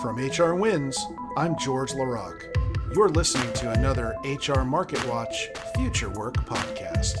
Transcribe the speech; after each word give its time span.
From 0.00 0.16
HR 0.16 0.54
Wins, 0.54 0.98
I'm 1.36 1.58
George 1.58 1.92
LaRocque. 1.92 2.46
You're 2.94 3.10
listening 3.10 3.52
to 3.52 3.70
another 3.72 4.16
HR 4.24 4.62
Market 4.62 5.06
Watch 5.06 5.50
Future 5.76 6.08
Work 6.08 6.36
podcast. 6.46 7.18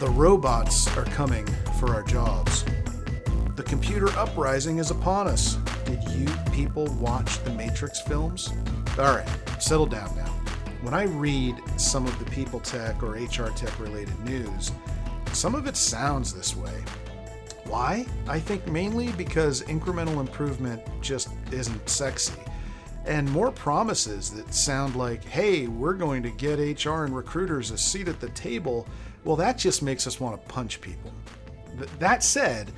The 0.00 0.08
robots 0.08 0.88
are 0.96 1.04
coming 1.04 1.44
for 1.78 1.94
our 1.94 2.02
jobs. 2.02 2.64
The 3.56 3.62
computer 3.62 4.08
uprising 4.12 4.78
is 4.78 4.90
upon 4.90 5.26
us. 5.26 5.56
Did 5.84 6.02
you 6.12 6.28
people 6.50 6.86
watch 6.94 7.44
the 7.44 7.50
Matrix 7.50 8.00
films? 8.00 8.50
All 8.98 9.16
right, 9.16 9.28
settle 9.58 9.84
down 9.84 10.16
now. 10.16 10.32
When 10.80 10.94
I 10.94 11.02
read 11.02 11.60
some 11.76 12.06
of 12.06 12.18
the 12.18 12.30
people 12.30 12.60
tech 12.60 13.02
or 13.02 13.10
HR 13.10 13.50
tech 13.54 13.78
related 13.78 14.18
news, 14.20 14.72
some 15.34 15.54
of 15.54 15.66
it 15.66 15.76
sounds 15.76 16.32
this 16.32 16.56
way. 16.56 16.82
Why? 17.64 18.06
I 18.28 18.38
think 18.38 18.66
mainly 18.66 19.12
because 19.12 19.62
incremental 19.62 20.20
improvement 20.20 20.82
just 21.00 21.28
isn't 21.50 21.88
sexy. 21.88 22.34
And 23.04 23.30
more 23.30 23.50
promises 23.50 24.30
that 24.30 24.54
sound 24.54 24.94
like, 24.94 25.24
hey, 25.24 25.66
we're 25.66 25.94
going 25.94 26.22
to 26.22 26.30
get 26.30 26.84
HR 26.84 27.04
and 27.04 27.16
recruiters 27.16 27.70
a 27.70 27.78
seat 27.78 28.08
at 28.08 28.20
the 28.20 28.28
table, 28.30 28.86
well, 29.24 29.36
that 29.36 29.58
just 29.58 29.82
makes 29.82 30.06
us 30.06 30.20
want 30.20 30.40
to 30.40 30.52
punch 30.52 30.80
people. 30.80 31.12
that 31.98 32.22
said, 32.22 32.70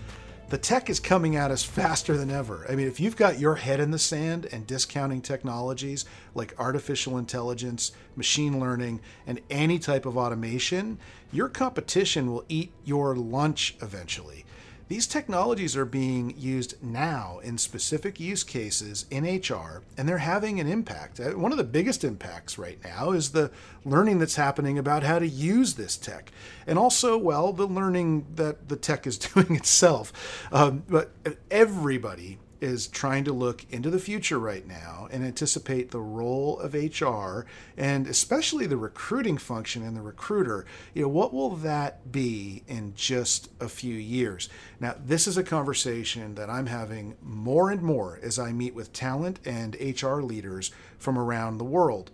the 0.50 0.58
tech 0.58 0.88
is 0.88 1.00
coming 1.00 1.36
at 1.36 1.50
us 1.50 1.64
faster 1.64 2.16
than 2.16 2.30
ever. 2.30 2.66
I 2.68 2.74
mean, 2.74 2.86
if 2.86 3.00
you've 3.00 3.16
got 3.16 3.40
your 3.40 3.56
head 3.56 3.80
in 3.80 3.90
the 3.90 3.98
sand 3.98 4.46
and 4.52 4.66
discounting 4.66 5.20
technologies 5.20 6.04
like 6.34 6.54
artificial 6.58 7.18
intelligence, 7.18 7.92
machine 8.14 8.60
learning, 8.60 9.00
and 9.26 9.40
any 9.50 9.78
type 9.78 10.06
of 10.06 10.16
automation, 10.16 10.98
your 11.32 11.48
competition 11.48 12.30
will 12.30 12.44
eat 12.48 12.72
your 12.84 13.16
lunch 13.16 13.76
eventually. 13.80 14.44
These 14.86 15.06
technologies 15.06 15.76
are 15.76 15.86
being 15.86 16.34
used 16.36 16.82
now 16.82 17.40
in 17.42 17.56
specific 17.56 18.20
use 18.20 18.44
cases 18.44 19.06
in 19.10 19.24
HR, 19.24 19.82
and 19.96 20.06
they're 20.06 20.18
having 20.18 20.60
an 20.60 20.66
impact. 20.66 21.18
Uh, 21.18 21.30
one 21.30 21.52
of 21.52 21.58
the 21.58 21.64
biggest 21.64 22.04
impacts 22.04 22.58
right 22.58 22.78
now 22.84 23.12
is 23.12 23.32
the 23.32 23.50
learning 23.86 24.18
that's 24.18 24.36
happening 24.36 24.76
about 24.76 25.02
how 25.02 25.18
to 25.18 25.26
use 25.26 25.74
this 25.74 25.96
tech, 25.96 26.30
and 26.66 26.78
also, 26.78 27.16
well, 27.16 27.52
the 27.52 27.66
learning 27.66 28.26
that 28.34 28.68
the 28.68 28.76
tech 28.76 29.06
is 29.06 29.16
doing 29.34 29.56
itself. 29.56 30.12
Um, 30.52 30.82
but 30.86 31.12
everybody 31.50 32.38
is 32.60 32.86
trying 32.86 33.24
to 33.24 33.32
look 33.32 33.64
into 33.70 33.90
the 33.90 33.98
future 33.98 34.38
right 34.38 34.66
now 34.66 35.08
and 35.10 35.24
anticipate 35.24 35.90
the 35.90 36.00
role 36.00 36.58
of 36.60 36.74
HR 36.74 37.46
and 37.76 38.06
especially 38.06 38.66
the 38.66 38.76
recruiting 38.76 39.38
function 39.38 39.82
and 39.82 39.96
the 39.96 40.02
recruiter. 40.02 40.64
You 40.94 41.02
know, 41.02 41.08
what 41.08 41.32
will 41.32 41.50
that 41.56 42.10
be 42.12 42.62
in 42.66 42.94
just 42.94 43.50
a 43.60 43.68
few 43.68 43.94
years? 43.94 44.48
Now, 44.80 44.94
this 44.98 45.26
is 45.26 45.36
a 45.36 45.42
conversation 45.42 46.34
that 46.36 46.50
I'm 46.50 46.66
having 46.66 47.16
more 47.22 47.70
and 47.70 47.82
more 47.82 48.18
as 48.22 48.38
I 48.38 48.52
meet 48.52 48.74
with 48.74 48.92
talent 48.92 49.40
and 49.44 49.76
HR 49.80 50.20
leaders 50.20 50.70
from 50.98 51.18
around 51.18 51.58
the 51.58 51.64
world. 51.64 52.10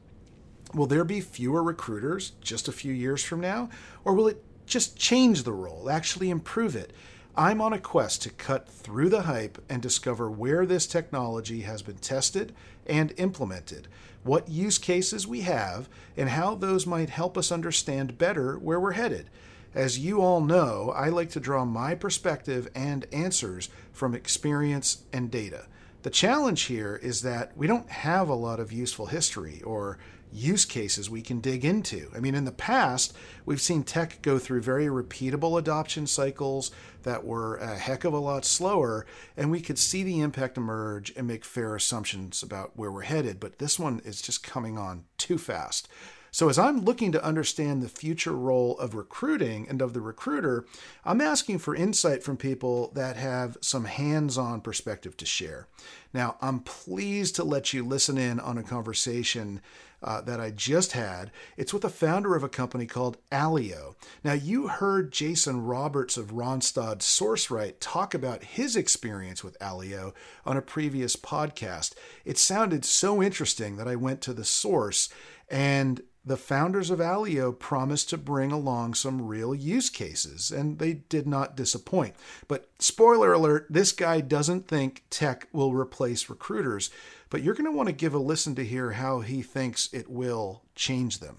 Will 0.74 0.86
there 0.86 1.04
be 1.04 1.20
fewer 1.20 1.62
recruiters 1.62 2.32
just 2.40 2.68
a 2.68 2.72
few 2.72 2.92
years 2.92 3.24
from 3.24 3.40
now? 3.40 3.70
Or 4.04 4.14
will 4.14 4.28
it 4.28 4.44
just 4.66 4.96
change 4.96 5.42
the 5.42 5.52
role, 5.52 5.90
actually 5.90 6.30
improve 6.30 6.76
it? 6.76 6.92
I'm 7.40 7.62
on 7.62 7.72
a 7.72 7.78
quest 7.78 8.20
to 8.24 8.28
cut 8.30 8.68
through 8.68 9.08
the 9.08 9.22
hype 9.22 9.64
and 9.66 9.80
discover 9.80 10.30
where 10.30 10.66
this 10.66 10.86
technology 10.86 11.62
has 11.62 11.80
been 11.80 11.96
tested 11.96 12.54
and 12.86 13.14
implemented, 13.16 13.88
what 14.22 14.50
use 14.50 14.76
cases 14.76 15.26
we 15.26 15.40
have, 15.40 15.88
and 16.18 16.28
how 16.28 16.54
those 16.54 16.86
might 16.86 17.08
help 17.08 17.38
us 17.38 17.50
understand 17.50 18.18
better 18.18 18.58
where 18.58 18.78
we're 18.78 18.92
headed. 18.92 19.30
As 19.74 19.98
you 19.98 20.20
all 20.20 20.42
know, 20.42 20.92
I 20.94 21.08
like 21.08 21.30
to 21.30 21.40
draw 21.40 21.64
my 21.64 21.94
perspective 21.94 22.68
and 22.74 23.06
answers 23.10 23.70
from 23.90 24.14
experience 24.14 25.04
and 25.10 25.30
data. 25.30 25.64
The 26.02 26.10
challenge 26.10 26.64
here 26.64 27.00
is 27.02 27.22
that 27.22 27.56
we 27.56 27.66
don't 27.66 27.88
have 27.88 28.28
a 28.28 28.34
lot 28.34 28.60
of 28.60 28.70
useful 28.70 29.06
history 29.06 29.62
or 29.62 29.96
use 30.32 30.64
cases 30.64 31.10
we 31.10 31.22
can 31.22 31.40
dig 31.40 31.64
into. 31.64 32.10
I 32.14 32.20
mean, 32.20 32.34
in 32.34 32.44
the 32.44 32.52
past, 32.52 33.14
we've 33.44 33.60
seen 33.60 33.82
tech 33.82 34.22
go 34.22 34.38
through 34.38 34.62
very 34.62 34.86
repeatable 34.86 35.58
adoption 35.58 36.06
cycles 36.06 36.70
that 37.02 37.24
were 37.24 37.56
a 37.56 37.76
heck 37.76 38.04
of 38.04 38.12
a 38.12 38.18
lot 38.18 38.44
slower, 38.44 39.06
and 39.36 39.50
we 39.50 39.60
could 39.60 39.78
see 39.78 40.02
the 40.02 40.20
impact 40.20 40.56
emerge 40.56 41.12
and 41.16 41.26
make 41.26 41.44
fair 41.44 41.74
assumptions 41.74 42.42
about 42.42 42.76
where 42.76 42.92
we're 42.92 43.02
headed. 43.02 43.40
But 43.40 43.58
this 43.58 43.78
one 43.78 44.00
is 44.04 44.22
just 44.22 44.42
coming 44.42 44.78
on 44.78 45.04
too 45.18 45.38
fast. 45.38 45.88
So, 46.32 46.48
as 46.48 46.58
I'm 46.58 46.84
looking 46.84 47.10
to 47.12 47.24
understand 47.24 47.82
the 47.82 47.88
future 47.88 48.32
role 48.32 48.78
of 48.78 48.94
recruiting 48.94 49.68
and 49.68 49.82
of 49.82 49.94
the 49.94 50.00
recruiter, 50.00 50.64
I'm 51.04 51.20
asking 51.20 51.58
for 51.58 51.74
insight 51.74 52.22
from 52.22 52.36
people 52.36 52.92
that 52.94 53.16
have 53.16 53.56
some 53.60 53.86
hands 53.86 54.38
on 54.38 54.60
perspective 54.60 55.16
to 55.16 55.26
share. 55.26 55.66
Now, 56.14 56.36
I'm 56.40 56.60
pleased 56.60 57.34
to 57.36 57.44
let 57.44 57.72
you 57.72 57.84
listen 57.84 58.16
in 58.16 58.38
on 58.38 58.58
a 58.58 58.62
conversation 58.62 59.60
uh, 60.02 60.20
that 60.22 60.40
I 60.40 60.50
just 60.50 60.92
had. 60.92 61.30
It's 61.56 61.72
with 61.72 61.82
the 61.82 61.88
founder 61.88 62.34
of 62.34 62.42
a 62.42 62.48
company 62.48 62.86
called 62.86 63.18
AllyO. 63.30 63.94
Now, 64.24 64.32
you 64.32 64.68
heard 64.68 65.12
Jason 65.12 65.64
Roberts 65.64 66.16
of 66.16 66.32
Randstad 66.32 66.98
SourceRight 66.98 67.74
talk 67.80 68.14
about 68.14 68.44
his 68.44 68.76
experience 68.76 69.44
with 69.44 69.58
AllyO 69.58 70.12
on 70.44 70.56
a 70.56 70.62
previous 70.62 71.16
podcast. 71.16 71.94
It 72.24 72.38
sounded 72.38 72.84
so 72.84 73.22
interesting 73.22 73.76
that 73.76 73.88
I 73.88 73.96
went 73.96 74.20
to 74.22 74.32
the 74.32 74.44
source 74.44 75.08
and 75.48 76.00
the 76.30 76.36
founders 76.36 76.90
of 76.90 77.00
AllyO 77.00 77.58
promised 77.58 78.08
to 78.10 78.16
bring 78.16 78.52
along 78.52 78.94
some 78.94 79.26
real 79.26 79.54
use 79.54 79.90
cases, 79.90 80.50
and 80.50 80.78
they 80.78 80.94
did 80.94 81.26
not 81.26 81.56
disappoint. 81.56 82.14
But 82.48 82.70
spoiler 82.78 83.32
alert, 83.32 83.66
this 83.68 83.92
guy 83.92 84.20
doesn't 84.20 84.68
think 84.68 85.04
tech 85.10 85.48
will 85.52 85.74
replace 85.74 86.30
recruiters 86.30 86.90
but 87.30 87.42
you're 87.42 87.54
going 87.54 87.64
to 87.64 87.76
want 87.76 87.88
to 87.88 87.94
give 87.94 88.12
a 88.12 88.18
listen 88.18 88.56
to 88.56 88.64
hear 88.64 88.90
how 88.90 89.20
he 89.20 89.40
thinks 89.40 89.88
it 89.92 90.10
will 90.10 90.62
change 90.74 91.20
them. 91.20 91.38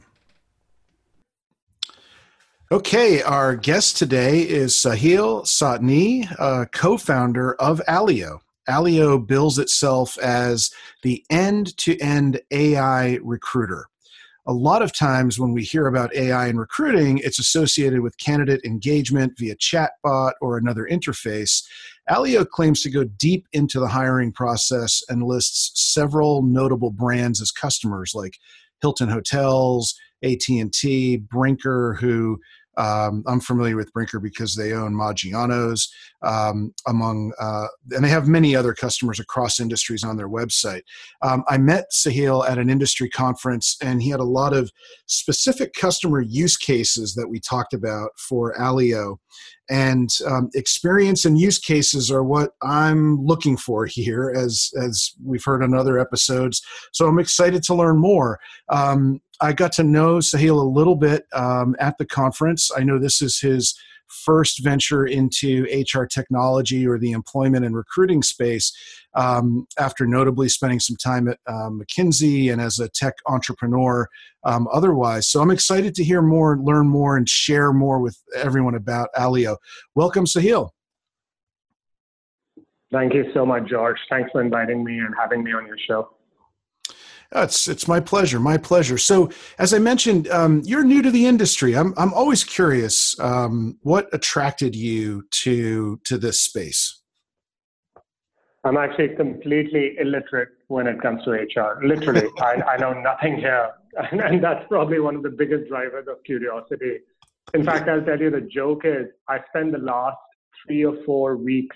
Okay, 2.71 3.21
our 3.21 3.57
guest 3.57 3.97
today 3.97 4.41
is 4.41 4.73
Sahil 4.73 5.45
Sahni, 5.45 6.71
co 6.71 6.97
founder 6.97 7.53
of 7.55 7.81
AllyO. 7.87 8.39
AllyO 8.69 9.27
bills 9.27 9.59
itself 9.59 10.17
as 10.19 10.71
the 11.03 11.25
end 11.29 11.75
to 11.77 11.99
end 11.99 12.39
AI 12.51 13.19
recruiter. 13.21 13.87
A 14.51 14.61
lot 14.61 14.81
of 14.81 14.91
times 14.91 15.39
when 15.39 15.53
we 15.53 15.63
hear 15.63 15.87
about 15.87 16.13
AI 16.13 16.47
in 16.47 16.57
recruiting, 16.57 17.19
it's 17.19 17.39
associated 17.39 18.01
with 18.01 18.17
candidate 18.17 18.59
engagement 18.65 19.31
via 19.39 19.55
chatbot 19.55 20.33
or 20.41 20.57
another 20.57 20.85
interface. 20.91 21.63
AllyO 22.09 22.45
claims 22.45 22.81
to 22.81 22.89
go 22.89 23.05
deep 23.05 23.47
into 23.53 23.79
the 23.79 23.87
hiring 23.87 24.33
process 24.33 25.03
and 25.07 25.23
lists 25.23 25.71
several 25.93 26.41
notable 26.41 26.91
brands 26.91 27.41
as 27.41 27.49
customers 27.49 28.11
like 28.13 28.39
Hilton 28.81 29.07
Hotels, 29.07 29.95
AT&T, 30.21 31.15
Brinker, 31.15 31.93
who 32.01 32.37
um, 32.77 33.23
I'm 33.27 33.39
familiar 33.39 33.75
with 33.75 33.91
Brinker 33.93 34.19
because 34.19 34.55
they 34.55 34.73
own 34.73 34.93
Maggiano's, 34.93 35.93
um, 36.23 36.73
among, 36.87 37.33
uh, 37.39 37.67
and 37.91 38.03
they 38.03 38.09
have 38.09 38.27
many 38.27 38.55
other 38.55 38.73
customers 38.73 39.19
across 39.19 39.59
industries 39.59 40.03
on 40.03 40.17
their 40.17 40.29
website. 40.29 40.81
Um, 41.21 41.43
I 41.47 41.57
met 41.57 41.85
Sahil 41.91 42.47
at 42.47 42.57
an 42.57 42.69
industry 42.69 43.09
conference, 43.09 43.77
and 43.81 44.01
he 44.01 44.09
had 44.09 44.19
a 44.19 44.25
lot 44.25 44.53
of 44.53 44.71
specific 45.07 45.73
customer 45.73 46.21
use 46.21 46.57
cases 46.57 47.13
that 47.15 47.27
we 47.27 47.39
talked 47.39 47.73
about 47.73 48.11
for 48.17 48.55
AllyO. 48.55 49.17
And 49.69 50.09
um, 50.25 50.49
experience 50.53 51.23
and 51.23 51.39
use 51.39 51.57
cases 51.57 52.11
are 52.11 52.23
what 52.23 52.51
I'm 52.61 53.23
looking 53.25 53.55
for 53.55 53.85
here, 53.85 54.33
as 54.35 54.69
as 54.77 55.13
we've 55.23 55.45
heard 55.45 55.63
on 55.63 55.73
other 55.73 55.97
episodes. 55.97 56.61
So 56.91 57.07
I'm 57.07 57.19
excited 57.19 57.63
to 57.63 57.75
learn 57.75 57.97
more. 57.97 58.39
Um, 58.67 59.21
I 59.41 59.53
got 59.53 59.71
to 59.73 59.83
know 59.83 60.17
Sahil 60.17 60.61
a 60.61 60.69
little 60.69 60.95
bit 60.95 61.25
um, 61.33 61.75
at 61.79 61.97
the 61.97 62.05
conference. 62.05 62.69
I 62.75 62.83
know 62.83 62.99
this 62.99 63.21
is 63.21 63.39
his 63.39 63.75
first 64.07 64.63
venture 64.63 65.05
into 65.05 65.65
HR 65.71 66.03
technology 66.03 66.85
or 66.85 66.99
the 66.99 67.11
employment 67.11 67.65
and 67.65 67.75
recruiting 67.75 68.21
space 68.21 68.71
um, 69.15 69.65
after 69.79 70.05
notably 70.05 70.49
spending 70.49 70.79
some 70.79 70.95
time 70.95 71.27
at 71.27 71.39
um, 71.47 71.81
McKinsey 71.81 72.51
and 72.51 72.61
as 72.61 72.79
a 72.79 72.89
tech 72.89 73.15
entrepreneur 73.27 74.07
um, 74.43 74.67
otherwise. 74.71 75.27
So 75.27 75.41
I'm 75.41 75.51
excited 75.51 75.95
to 75.95 76.03
hear 76.03 76.21
more, 76.21 76.57
learn 76.57 76.87
more, 76.87 77.17
and 77.17 77.27
share 77.27 77.73
more 77.73 77.99
with 77.99 78.21
everyone 78.35 78.75
about 78.75 79.09
AllyO. 79.17 79.57
Welcome, 79.95 80.25
Sahil. 80.25 80.69
Thank 82.91 83.13
you 83.13 83.31
so 83.33 83.45
much, 83.45 83.69
George. 83.69 83.97
Thanks 84.09 84.29
for 84.31 84.41
inviting 84.41 84.83
me 84.83 84.99
and 84.99 85.15
having 85.17 85.43
me 85.43 85.53
on 85.53 85.65
your 85.65 85.77
show. 85.87 86.09
It's 87.33 87.67
it's 87.67 87.87
my 87.87 87.99
pleasure, 88.01 88.39
my 88.39 88.57
pleasure. 88.57 88.97
So, 88.97 89.29
as 89.57 89.73
I 89.73 89.79
mentioned, 89.79 90.27
um, 90.29 90.61
you're 90.65 90.83
new 90.83 91.01
to 91.01 91.09
the 91.09 91.25
industry. 91.25 91.77
I'm 91.77 91.93
I'm 91.97 92.13
always 92.13 92.43
curious. 92.43 93.17
Um, 93.19 93.77
what 93.83 94.09
attracted 94.13 94.75
you 94.75 95.23
to 95.43 95.97
to 96.03 96.17
this 96.17 96.41
space? 96.41 97.01
I'm 98.63 98.77
actually 98.77 99.15
completely 99.15 99.95
illiterate 99.97 100.49
when 100.67 100.87
it 100.87 101.01
comes 101.01 101.23
to 101.23 101.31
HR. 101.31 101.79
Literally, 101.83 102.27
I, 102.39 102.61
I 102.73 102.77
know 102.77 102.93
nothing 102.93 103.37
here, 103.37 103.71
and, 104.11 104.19
and 104.21 104.43
that's 104.43 104.65
probably 104.67 104.99
one 104.99 105.15
of 105.15 105.23
the 105.23 105.29
biggest 105.29 105.69
drivers 105.69 106.07
of 106.09 106.23
curiosity. 106.25 106.99
In 107.53 107.63
fact, 107.63 107.89
I'll 107.89 108.03
tell 108.03 108.19
you 108.19 108.29
the 108.29 108.41
joke 108.41 108.81
is 108.85 109.07
I 109.27 109.39
spent 109.49 109.71
the 109.71 109.79
last 109.79 110.17
three 110.65 110.85
or 110.85 110.95
four 111.05 111.37
weeks 111.37 111.75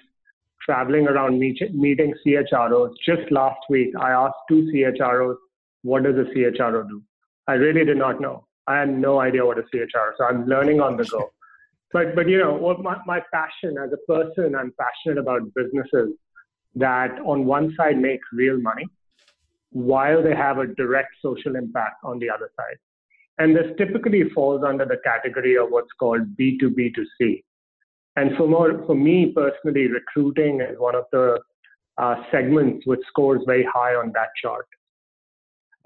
traveling 0.66 1.08
around 1.08 1.40
meeting 1.40 2.14
CHROs. 2.26 2.94
Just 3.06 3.32
last 3.32 3.60
week, 3.70 3.94
I 4.00 4.12
asked 4.12 4.36
two 4.50 4.70
CHROs, 4.74 5.36
what 5.86 6.04
does 6.04 6.16
a 6.16 6.28
CHRO 6.34 6.90
do? 6.90 7.02
I 7.48 7.54
really 7.54 7.86
did 7.86 7.98
not 7.98 8.20
know. 8.20 8.48
I 8.68 8.80
had 8.80 8.90
no 8.90 9.20
idea 9.20 9.46
what 9.46 9.60
a 9.60 9.64
CHRO. 9.64 10.12
So 10.18 10.26
I'm 10.26 10.46
learning 10.48 10.82
on 10.82 10.98
the 10.98 11.06
go. 11.06 11.30
But 11.94 12.14
but 12.14 12.28
you 12.28 12.40
know, 12.40 12.54
what 12.54 12.82
my, 12.82 12.98
my 13.06 13.22
passion 13.32 13.78
as 13.82 13.92
a 13.94 14.02
person, 14.12 14.54
I'm 14.54 14.74
passionate 14.78 15.18
about 15.18 15.42
businesses 15.54 16.10
that 16.74 17.12
on 17.34 17.46
one 17.46 17.74
side 17.78 17.98
make 17.98 18.20
real 18.34 18.60
money 18.60 18.86
while 19.72 20.22
they 20.22 20.36
have 20.36 20.58
a 20.58 20.68
direct 20.68 21.14
social 21.22 21.56
impact 21.56 21.98
on 22.04 22.20
the 22.20 22.30
other 22.30 22.50
side. 22.58 22.78
And 23.38 23.56
this 23.56 23.68
typically 23.78 24.24
falls 24.30 24.64
under 24.68 24.86
the 24.86 24.98
category 25.06 25.56
of 25.58 25.70
what's 25.70 25.94
called 26.00 26.36
B2B2C. 26.38 27.44
And 28.18 28.36
for 28.36 28.48
more, 28.48 28.84
for 28.86 28.96
me 28.96 29.34
personally, 29.34 29.88
recruiting 29.88 30.62
is 30.62 30.78
one 30.80 30.96
of 30.96 31.06
the 31.12 31.40
uh, 31.98 32.16
segments 32.32 32.86
which 32.86 33.02
scores 33.08 33.42
very 33.46 33.66
high 33.72 33.96
on 33.96 34.12
that 34.16 34.30
chart. 34.42 34.66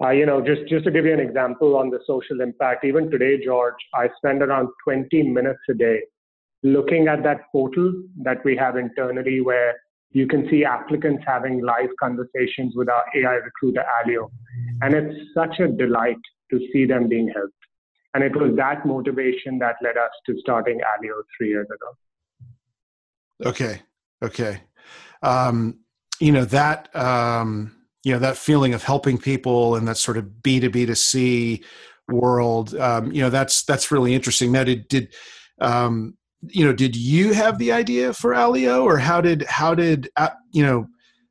Uh, 0.02 0.10
you 0.10 0.24
know, 0.24 0.40
just, 0.40 0.62
just 0.68 0.84
to 0.84 0.90
give 0.90 1.04
you 1.04 1.12
an 1.12 1.20
example 1.20 1.76
on 1.76 1.90
the 1.90 1.98
social 2.06 2.40
impact, 2.40 2.84
even 2.84 3.10
today, 3.10 3.42
George, 3.44 3.74
I 3.94 4.08
spend 4.16 4.42
around 4.42 4.68
20 4.84 5.22
minutes 5.24 5.60
a 5.68 5.74
day 5.74 6.00
looking 6.62 7.08
at 7.08 7.22
that 7.22 7.42
portal 7.52 7.92
that 8.22 8.42
we 8.44 8.56
have 8.56 8.76
internally 8.76 9.40
where 9.40 9.74
you 10.12 10.26
can 10.26 10.48
see 10.50 10.64
applicants 10.64 11.22
having 11.26 11.62
live 11.62 11.90
conversations 12.00 12.74
with 12.74 12.88
our 12.88 13.04
AI 13.14 13.34
recruiter, 13.34 13.84
AllyO. 14.02 14.30
And 14.82 14.94
it's 14.94 15.34
such 15.34 15.60
a 15.60 15.68
delight 15.68 16.18
to 16.50 16.58
see 16.72 16.84
them 16.84 17.08
being 17.08 17.28
helped. 17.28 17.54
And 18.14 18.24
it 18.24 18.34
was 18.34 18.56
that 18.56 18.84
motivation 18.84 19.58
that 19.60 19.76
led 19.82 19.96
us 19.96 20.10
to 20.26 20.36
starting 20.40 20.78
AllyO 20.78 21.22
three 21.36 21.48
years 21.48 21.68
ago. 21.68 23.48
Okay. 23.48 23.82
Okay. 24.22 24.60
Um, 25.22 25.78
you 26.18 26.32
know, 26.32 26.44
that, 26.46 26.94
um, 26.96 27.76
you 28.04 28.12
know 28.12 28.18
that 28.18 28.36
feeling 28.36 28.74
of 28.74 28.82
helping 28.82 29.18
people 29.18 29.76
and 29.76 29.86
that 29.86 29.96
sort 29.96 30.16
of 30.16 30.42
b 30.42 30.60
to 30.60 30.70
b 30.70 30.86
to 30.86 30.96
c 30.96 31.62
world 32.08 32.74
um, 32.76 33.12
you 33.12 33.22
know 33.22 33.30
that's 33.30 33.62
that's 33.64 33.90
really 33.90 34.14
interesting. 34.14 34.52
Now 34.52 34.64
did 34.64 34.88
did 34.88 35.14
um, 35.60 36.16
you 36.48 36.64
know 36.64 36.72
did 36.72 36.96
you 36.96 37.32
have 37.32 37.58
the 37.58 37.72
idea 37.72 38.12
for 38.12 38.32
AllyO 38.32 38.84
or 38.84 38.98
how 38.98 39.20
did 39.20 39.42
how 39.42 39.74
did 39.74 40.08
uh, 40.16 40.30
you 40.52 40.64
know 40.64 40.86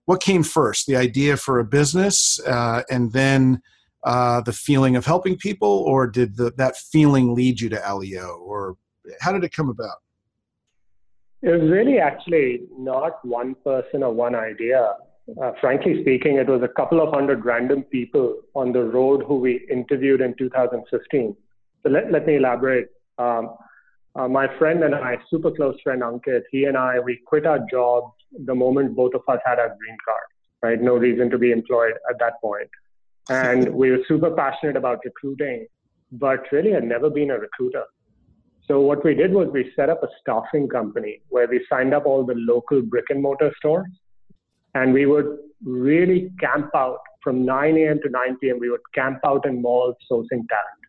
what 0.05 0.21
came 0.21 0.43
first 0.43 0.87
the 0.87 0.95
idea 0.95 1.37
for 1.37 1.59
a 1.59 1.65
business 1.65 2.39
uh, 2.47 2.83
and 2.89 3.11
then 3.13 3.61
uh, 4.03 4.41
the 4.41 4.53
feeling 4.53 4.95
of 4.95 5.05
helping 5.05 5.35
people 5.35 5.83
or 5.87 6.07
did 6.07 6.37
the, 6.37 6.51
that 6.57 6.77
feeling 6.77 7.35
lead 7.35 7.59
you 7.59 7.69
to 7.69 7.75
AllyO 7.77 8.39
or 8.39 8.77
how 9.19 9.31
did 9.31 9.43
it 9.43 9.51
come 9.51 9.69
about? 9.69 9.97
It 11.41 11.49
was 11.49 11.69
really 11.69 11.99
actually 11.99 12.61
not 12.77 13.23
one 13.25 13.55
person 13.55 14.03
or 14.03 14.13
one 14.13 14.35
idea 14.35 14.93
uh, 15.41 15.51
frankly 15.59 16.01
speaking, 16.01 16.37
it 16.37 16.47
was 16.47 16.61
a 16.63 16.67
couple 16.67 17.01
of 17.01 17.13
hundred 17.13 17.45
random 17.45 17.83
people 17.83 18.41
on 18.55 18.71
the 18.71 18.83
road 18.83 19.23
who 19.27 19.35
we 19.35 19.65
interviewed 19.69 20.21
in 20.21 20.35
2015. 20.37 21.35
So 21.83 21.89
let, 21.89 22.11
let 22.11 22.25
me 22.25 22.37
elaborate. 22.37 22.87
Um, 23.17 23.55
uh, 24.15 24.27
my 24.27 24.47
friend 24.57 24.83
and 24.83 24.95
I, 24.95 25.17
super 25.29 25.51
close 25.51 25.75
friend 25.83 26.01
Ankit, 26.01 26.41
he 26.51 26.65
and 26.65 26.77
I, 26.77 26.99
we 26.99 27.19
quit 27.25 27.45
our 27.45 27.59
jobs 27.69 28.11
the 28.45 28.55
moment 28.55 28.95
both 28.95 29.13
of 29.13 29.21
us 29.27 29.39
had 29.45 29.59
our 29.59 29.69
green 29.69 29.97
card, 30.05 30.23
right? 30.61 30.81
No 30.81 30.95
reason 30.95 31.29
to 31.29 31.37
be 31.37 31.51
employed 31.51 31.93
at 32.09 32.19
that 32.19 32.33
point. 32.41 32.69
And 33.29 33.69
we 33.73 33.91
were 33.91 34.03
super 34.07 34.31
passionate 34.31 34.75
about 34.75 34.99
recruiting, 35.05 35.67
but 36.11 36.51
really 36.51 36.71
had 36.71 36.83
never 36.83 37.09
been 37.09 37.31
a 37.31 37.39
recruiter. 37.39 37.85
So 38.67 38.81
what 38.81 39.03
we 39.03 39.15
did 39.15 39.33
was 39.33 39.49
we 39.51 39.71
set 39.75 39.89
up 39.89 40.03
a 40.03 40.07
staffing 40.21 40.67
company 40.67 41.21
where 41.29 41.47
we 41.47 41.65
signed 41.69 41.93
up 41.93 42.05
all 42.05 42.23
the 42.23 42.35
local 42.35 42.81
brick 42.81 43.05
and 43.09 43.21
mortar 43.21 43.51
stores 43.57 43.87
and 44.79 44.93
we 44.93 45.05
would 45.05 45.37
really 45.63 46.31
camp 46.39 46.69
out 46.73 46.99
from 47.23 47.45
9 47.45 47.77
a.m. 47.77 47.99
to 48.01 48.09
9 48.09 48.37
p.m. 48.41 48.59
We 48.59 48.69
would 48.69 48.87
camp 48.95 49.19
out 49.25 49.45
in 49.45 49.61
malls 49.61 49.95
sourcing 50.09 50.43
talent. 50.53 50.81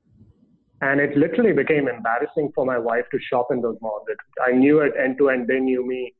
And 0.82 1.00
it 1.00 1.16
literally 1.16 1.52
became 1.52 1.88
embarrassing 1.88 2.52
for 2.54 2.64
my 2.64 2.78
wife 2.78 3.04
to 3.10 3.18
shop 3.28 3.48
in 3.50 3.60
those 3.60 3.76
malls. 3.82 4.04
It, 4.08 4.16
I 4.46 4.52
knew 4.52 4.80
it 4.80 4.92
end 4.98 5.18
to 5.18 5.28
end. 5.30 5.48
They 5.48 5.58
knew 5.58 5.86
me. 5.86 6.14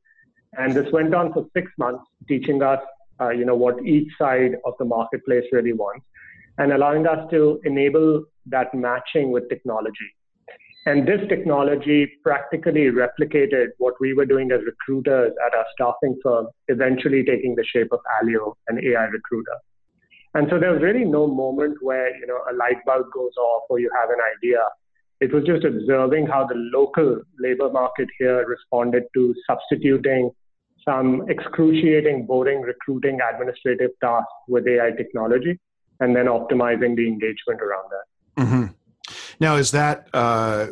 And 0.57 0.73
this 0.73 0.91
went 0.91 1.15
on 1.15 1.31
for 1.33 1.45
six 1.55 1.71
months, 1.77 2.03
teaching 2.27 2.61
us, 2.61 2.79
uh, 3.21 3.29
you 3.29 3.45
know, 3.45 3.55
what 3.55 3.83
each 3.85 4.11
side 4.19 4.57
of 4.65 4.73
the 4.77 4.85
marketplace 4.85 5.45
really 5.51 5.73
wants 5.73 6.05
and 6.57 6.73
allowing 6.73 7.07
us 7.07 7.29
to 7.31 7.61
enable 7.63 8.25
that 8.47 8.73
matching 8.73 9.31
with 9.31 9.47
technology. 9.49 10.09
And 10.85 11.07
this 11.07 11.21
technology 11.29 12.11
practically 12.23 12.89
replicated 12.89 13.67
what 13.77 13.93
we 13.99 14.13
were 14.13 14.25
doing 14.25 14.51
as 14.51 14.61
recruiters 14.65 15.31
at 15.45 15.53
our 15.53 15.65
staffing 15.73 16.19
firm, 16.23 16.47
eventually 16.69 17.23
taking 17.23 17.55
the 17.55 17.63
shape 17.63 17.89
of 17.91 17.99
AllyO, 18.21 18.55
an 18.67 18.83
AI 18.83 19.05
recruiter. 19.05 19.57
And 20.33 20.47
so 20.49 20.59
there 20.59 20.71
was 20.71 20.81
really 20.81 21.05
no 21.05 21.27
moment 21.27 21.77
where, 21.81 22.15
you 22.17 22.25
know, 22.25 22.39
a 22.49 22.53
light 22.55 22.83
bulb 22.85 23.05
goes 23.13 23.35
off 23.37 23.63
or 23.69 23.79
you 23.79 23.91
have 24.01 24.09
an 24.09 24.19
idea. 24.37 24.63
It 25.19 25.31
was 25.31 25.43
just 25.43 25.63
observing 25.65 26.25
how 26.25 26.47
the 26.47 26.55
local 26.55 27.21
labor 27.39 27.69
market 27.69 28.07
here 28.17 28.43
responded 28.47 29.03
to 29.13 29.35
substituting 29.45 30.31
some 30.83 31.29
excruciating, 31.29 32.25
boring 32.25 32.61
recruiting 32.61 33.19
administrative 33.21 33.91
tasks 34.01 34.31
with 34.47 34.67
AI 34.67 34.91
technology 34.97 35.59
and 35.99 36.15
then 36.15 36.25
optimizing 36.25 36.95
the 36.95 37.07
engagement 37.07 37.61
around 37.61 37.89
that. 37.91 38.43
Mm-hmm. 38.43 38.65
Now, 39.41 39.55
is 39.55 39.71
that 39.71 40.07
uh, 40.13 40.67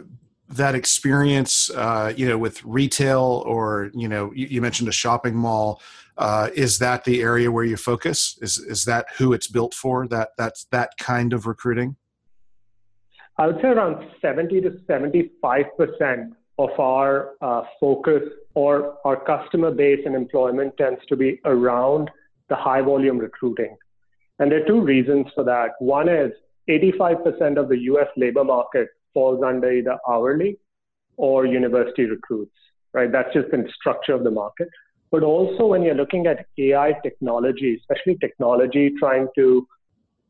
that 0.50 0.76
experience, 0.76 1.72
uh, 1.72 2.14
you 2.16 2.28
know, 2.30 2.38
with 2.38 2.64
retail 2.64 3.44
or 3.48 3.90
you 3.96 4.08
know, 4.08 4.32
you, 4.36 4.46
you 4.46 4.62
mentioned 4.62 4.88
a 4.88 4.92
shopping 4.92 5.36
mall? 5.36 5.82
Uh, 6.20 6.50
is 6.54 6.78
that 6.78 7.04
the 7.04 7.22
area 7.22 7.52
where 7.52 7.64
you 7.64 7.78
focus? 7.78 8.38
Is 8.44 8.60
is 8.60 8.86
that 8.86 9.08
who 9.18 9.34
it's 9.34 9.48
built 9.48 9.74
for? 9.74 10.08
That 10.08 10.30
that's 10.38 10.66
that 10.66 10.92
kind 11.00 11.34
of 11.34 11.48
recruiting. 11.48 11.96
I 13.40 13.48
would 13.48 13.60
say 13.60 13.70
around 13.70 14.06
seventy 14.22 14.62
to 14.62 14.80
seventy-five 14.86 15.66
percent 15.76 16.36
of 16.60 16.70
our 16.80 17.32
uh, 17.42 17.64
focus 17.80 18.22
or 18.54 18.98
our 19.04 19.18
customer 19.32 19.72
base 19.72 20.02
and 20.06 20.14
employment 20.14 20.78
tends 20.78 21.00
to 21.08 21.16
be 21.16 21.40
around 21.46 22.12
the 22.50 22.56
high 22.56 22.82
volume 22.82 23.18
recruiting. 23.18 23.76
And 24.38 24.52
there 24.52 24.62
are 24.62 24.68
two 24.68 24.82
reasons 24.82 25.26
for 25.34 25.44
that. 25.46 25.70
One 25.80 26.08
is 26.08 26.34
85% 26.70 27.58
of 27.58 27.68
the 27.68 27.78
US 27.92 28.08
labor 28.16 28.44
market 28.44 28.88
falls 29.14 29.44
under 29.44 29.72
either 29.72 29.98
hourly 30.08 30.58
or 31.18 31.46
university 31.46 32.06
recruits, 32.06 32.56
right? 32.94 33.12
That's 33.12 33.34
just 33.34 33.52
the 33.52 33.68
structure 33.76 34.14
of 34.14 34.24
the 34.24 34.32
market. 34.32 34.70
But 35.12 35.24
also, 35.24 35.66
when 35.66 35.82
you're 35.82 35.96
looking 35.96 36.28
at 36.28 36.46
AI 36.60 36.94
technology, 37.02 37.80
especially 37.80 38.18
technology 38.20 38.92
trying 39.00 39.28
to 39.36 39.68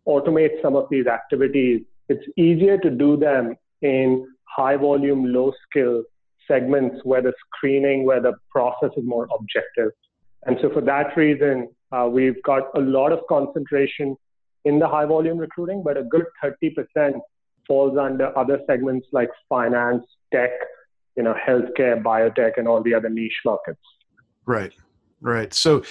automate 0.07 0.61
some 0.61 0.75
of 0.75 0.87
these 0.89 1.05
activities, 1.05 1.81
it's 2.07 2.25
easier 2.37 2.77
to 2.77 2.89
do 2.89 3.17
them 3.17 3.55
in 3.81 4.25
high 4.45 4.77
volume, 4.77 5.33
low 5.33 5.51
skill 5.69 6.03
segments 6.47 6.97
where 7.03 7.21
the 7.21 7.33
screening, 7.45 8.05
where 8.05 8.21
the 8.21 8.33
process 8.49 8.89
is 8.95 9.03
more 9.03 9.27
objective. 9.37 9.91
And 10.45 10.57
so, 10.61 10.69
for 10.69 10.81
that 10.81 11.15
reason, 11.17 11.67
uh, 11.91 12.07
we've 12.09 12.41
got 12.43 12.63
a 12.75 12.79
lot 12.79 13.11
of 13.11 13.19
concentration 13.27 14.15
in 14.69 14.77
the 14.77 14.88
high 14.88 15.05
volume 15.05 15.38
recruiting, 15.38 15.81
but 15.83 15.97
a 15.97 16.03
good 16.03 16.25
30% 16.43 17.19
falls 17.67 17.97
under 17.97 18.38
other 18.38 18.61
segments 18.67 19.07
like 19.11 19.29
finance, 19.49 20.05
tech, 20.31 20.51
you 21.17 21.23
know, 21.23 21.35
healthcare, 21.47 22.01
biotech, 22.01 22.53
and 22.57 22.67
all 22.67 22.81
the 22.83 22.93
other 22.93 23.09
niche 23.09 23.41
markets. 23.43 23.81
Right, 24.45 24.73
right. 25.21 25.51
So 25.53 25.83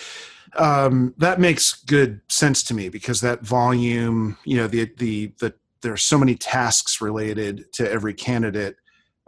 um, 0.56 1.14
that 1.18 1.40
makes 1.40 1.82
good 1.84 2.20
sense 2.28 2.62
to 2.64 2.74
me 2.74 2.88
because 2.88 3.20
that 3.20 3.42
volume, 3.42 4.38
you 4.44 4.56
know, 4.56 4.68
the 4.68 4.90
the 4.96 5.32
the 5.40 5.54
there 5.82 5.92
are 5.92 6.04
so 6.12 6.18
many 6.18 6.34
tasks 6.34 7.00
related 7.00 7.72
to 7.74 7.90
every 7.90 8.14
candidate. 8.14 8.76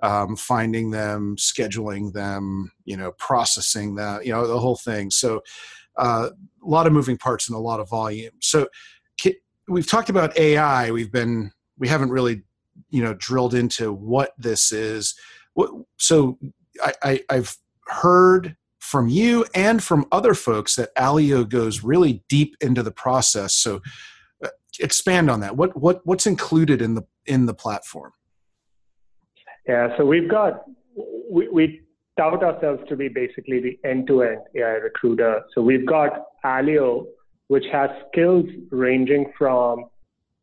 Um, 0.03 0.35
finding 0.35 0.91
them, 0.91 1.37
scheduling 1.37 2.15
them, 2.15 2.73
you 2.87 2.97
know, 2.97 3.13
processing 3.19 3.97
that, 3.97 4.25
you 4.25 4.33
know, 4.33 4.47
the 4.47 4.59
whole 4.59 4.77
thing. 4.77 5.11
So, 5.11 5.43
uh, 5.99 6.31
a 6.33 6.67
lot 6.67 6.87
of 6.87 6.95
moving 6.95 7.19
parts 7.19 7.51
and 7.51 7.55
a 7.55 7.61
lot 7.61 7.81
of 7.81 7.91
volume. 7.91 8.33
So, 8.41 8.67
we've 9.71 9.89
talked 9.89 10.11
about 10.11 10.37
AI. 10.37 10.91
We've 10.91 11.13
been 11.13 11.53
we 11.79 11.89
haven't 11.89 12.11
really 12.11 12.43
you 12.91 13.03
know 13.03 13.15
drilled 13.15 13.55
into 13.55 13.93
what 13.93 14.33
this 14.39 14.73
is. 14.73 15.15
What, 15.55 15.71
so 15.97 16.39
I, 16.83 17.21
I, 17.29 17.35
have 17.35 17.57
heard 17.87 18.57
from 18.79 19.09
you 19.09 19.45
and 19.55 19.83
from 19.83 20.07
other 20.13 20.35
folks 20.35 20.77
that 20.77 20.95
AllyO 20.97 21.49
goes 21.49 21.83
really 21.83 22.23
deep 22.29 22.57
into 22.61 22.83
the 22.83 22.93
process. 22.93 23.55
So 23.55 23.81
uh, 24.45 24.49
expand 24.79 25.31
on 25.31 25.41
that. 25.41 25.57
What 25.57 25.77
what 25.77 26.01
what's 26.05 26.27
included 26.27 26.83
in 26.83 26.95
the 26.95 27.03
in 27.27 27.47
the 27.47 27.55
platform? 27.55 28.13
Yeah, 29.69 29.97
so 29.97 30.05
we've 30.05 30.29
got 30.29 30.65
we, 31.31 31.49
we 31.49 31.81
tout 32.19 32.43
ourselves 32.43 32.83
to 32.89 32.97
be 32.97 33.09
basically 33.09 33.61
the 33.61 33.79
end-to-end 33.89 34.41
AI 34.57 34.65
recruiter. 34.65 35.43
So 35.55 35.63
we've 35.63 35.87
got 35.87 36.11
AllyO, 36.45 37.07
which 37.51 37.65
has 37.73 37.91
skills 38.07 38.47
ranging 38.71 39.25
from 39.37 39.87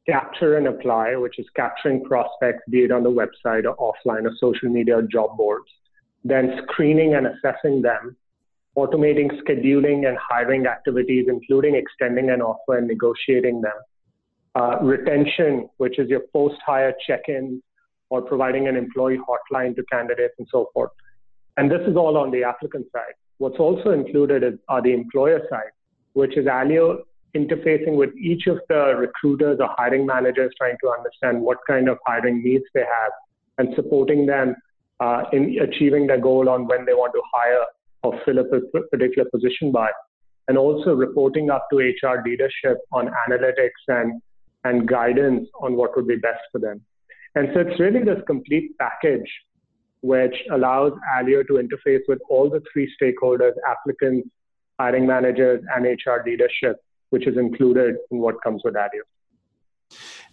capture 0.10 0.58
and 0.58 0.68
apply, 0.68 1.16
which 1.16 1.40
is 1.40 1.46
capturing 1.56 2.04
prospects, 2.04 2.62
be 2.70 2.80
it 2.80 2.92
on 2.92 3.02
the 3.02 3.10
website 3.10 3.64
or 3.64 3.78
offline 3.78 4.26
or 4.26 4.34
social 4.38 4.68
media 4.68 4.98
or 4.98 5.04
job 5.04 5.38
boards, 5.38 5.70
then 6.26 6.60
screening 6.64 7.14
and 7.14 7.26
assessing 7.26 7.82
them, 7.82 8.14
automating 8.78 9.30
scheduling 9.42 10.06
and 10.06 10.18
hiring 10.18 10.66
activities, 10.68 11.28
including 11.30 11.76
extending 11.76 12.30
an 12.30 12.42
offer 12.42 12.78
and 12.78 12.90
negotiating 12.90 13.62
them, 13.62 13.80
uh, 14.56 14.78
retention, 14.82 15.70
which 15.78 16.00
is 16.00 16.10
your 16.10 16.24
post 16.34 16.58
hire 16.66 16.94
check 17.08 17.22
in 17.30 17.64
or 18.10 18.22
providing 18.22 18.68
an 18.68 18.76
employee 18.76 19.18
hotline 19.18 19.74
to 19.78 19.84
candidates 19.90 20.34
and 20.40 20.48
so 20.52 20.70
forth. 20.74 20.92
And 21.56 21.72
this 21.72 21.88
is 21.88 21.96
all 21.96 22.18
on 22.18 22.32
the 22.32 22.44
applicant 22.44 22.88
side. 22.92 23.16
What's 23.38 23.60
also 23.60 23.92
included 23.92 24.44
is, 24.44 24.60
are 24.68 24.82
the 24.82 24.94
employer 24.94 25.40
side, 25.50 25.72
which 26.18 26.36
is 26.36 26.46
AllyO 26.46 27.04
interfacing 27.36 27.96
with 27.96 28.10
each 28.18 28.48
of 28.48 28.60
the 28.70 28.96
recruiters 28.98 29.60
or 29.60 29.70
hiring 29.78 30.04
managers, 30.06 30.52
trying 30.58 30.78
to 30.84 30.90
understand 30.90 31.40
what 31.40 31.58
kind 31.68 31.88
of 31.88 31.98
hiring 32.08 32.44
needs 32.44 32.64
they 32.74 32.86
have 33.00 33.12
and 33.60 33.76
supporting 33.76 34.26
them 34.26 34.56
uh, 35.00 35.24
in 35.32 35.60
achieving 35.62 36.08
their 36.08 36.20
goal 36.20 36.50
on 36.50 36.66
when 36.68 36.86
they 36.86 36.94
want 36.94 37.14
to 37.14 37.22
hire 37.32 37.66
or 38.02 38.20
fill 38.26 38.40
a 38.40 38.46
particular 38.90 39.30
position 39.30 39.72
by. 39.72 39.90
And 40.48 40.58
also 40.58 40.96
reporting 40.96 41.52
up 41.52 41.68
to 41.72 41.78
HR 41.78 42.24
leadership 42.26 42.78
on 42.94 43.12
analytics 43.28 43.84
and, 43.88 44.20
and 44.64 44.88
guidance 44.88 45.48
on 45.62 45.76
what 45.76 45.96
would 45.96 46.08
be 46.08 46.16
best 46.16 46.42
for 46.52 46.60
them. 46.60 46.82
And 47.36 47.50
so 47.54 47.60
it's 47.60 47.80
really 47.80 48.04
this 48.04 48.24
complete 48.26 48.72
package 48.80 49.30
which 50.02 50.36
allows 50.52 50.94
AllyO 51.16 51.46
to 51.48 51.54
interface 51.54 52.02
with 52.08 52.20
all 52.30 52.50
the 52.50 52.62
three 52.72 52.92
stakeholders, 53.00 53.54
applicants, 53.68 54.30
hiring 54.80 55.08
managers, 55.08 55.64
and 55.76 55.86
HR 55.86 56.24
leadership, 56.26 56.78
which 57.10 57.28
is 57.28 57.38
included 57.38 57.96
in 58.12 58.20
what 58.20 58.42
comes 58.44 58.62
with 58.64 58.76
AllyO. 58.76 59.02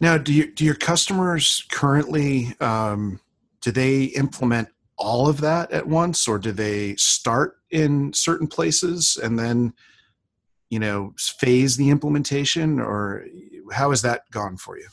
Now, 0.00 0.18
do, 0.18 0.32
you, 0.32 0.52
do 0.52 0.64
your 0.64 0.74
customers 0.74 1.64
currently, 1.70 2.54
um, 2.60 3.20
do 3.60 3.70
they 3.70 4.04
implement 4.04 4.68
all 4.96 5.28
of 5.28 5.40
that 5.40 5.70
at 5.72 5.86
once 5.86 6.28
or 6.28 6.38
do 6.38 6.52
they 6.52 6.96
start 6.96 7.56
in 7.70 8.12
certain 8.12 8.46
places 8.46 9.18
and 9.20 9.36
then 9.36 9.72
you 10.70 10.78
know 10.78 11.12
phase 11.18 11.76
the 11.76 11.90
implementation 11.90 12.78
or 12.78 13.26
how 13.72 13.90
has 13.90 14.02
that 14.02 14.22
gone 14.30 14.56
for 14.56 14.78
you 14.78 14.86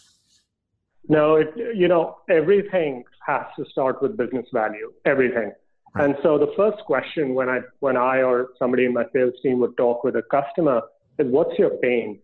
no, 1.11 1.35
it, 1.35 1.53
you 1.75 1.89
know, 1.89 2.19
everything 2.29 3.03
has 3.27 3.43
to 3.57 3.65
start 3.69 4.01
with 4.01 4.15
business 4.15 4.45
value, 4.53 4.93
everything. 5.05 5.51
And 5.95 6.15
so 6.23 6.37
the 6.37 6.53
first 6.55 6.77
question 6.85 7.33
when 7.33 7.49
I, 7.49 7.59
when 7.79 7.97
I 7.97 8.21
or 8.21 8.49
somebody 8.57 8.85
in 8.85 8.93
my 8.93 9.03
sales 9.13 9.33
team 9.43 9.59
would 9.59 9.75
talk 9.75 10.03
with 10.03 10.15
a 10.15 10.23
customer 10.31 10.81
is 11.19 11.27
what's 11.29 11.57
your 11.59 11.71
pain? 11.77 12.19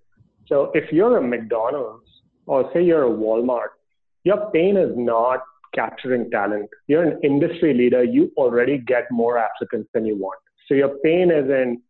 So 0.47 0.71
if 0.73 0.91
you're 0.91 1.17
a 1.17 1.21
McDonald's 1.21 2.07
or 2.45 2.69
say 2.73 2.83
you're 2.83 3.05
a 3.05 3.09
Walmart, 3.09 3.75
your 4.23 4.49
pain 4.51 4.77
is 4.77 4.91
not 4.95 5.41
capturing 5.75 6.31
talent. 6.31 6.69
You're 6.87 7.03
an 7.03 7.19
industry 7.23 7.73
leader. 7.73 8.03
You 8.03 8.31
already 8.37 8.77
get 8.77 9.03
more 9.11 9.37
applicants 9.37 9.89
than 9.93 10.05
you 10.05 10.15
want. 10.15 10.39
So 10.67 10.73
your 10.73 10.97
pain 11.03 11.29
is 11.29 11.49
in 11.49 11.81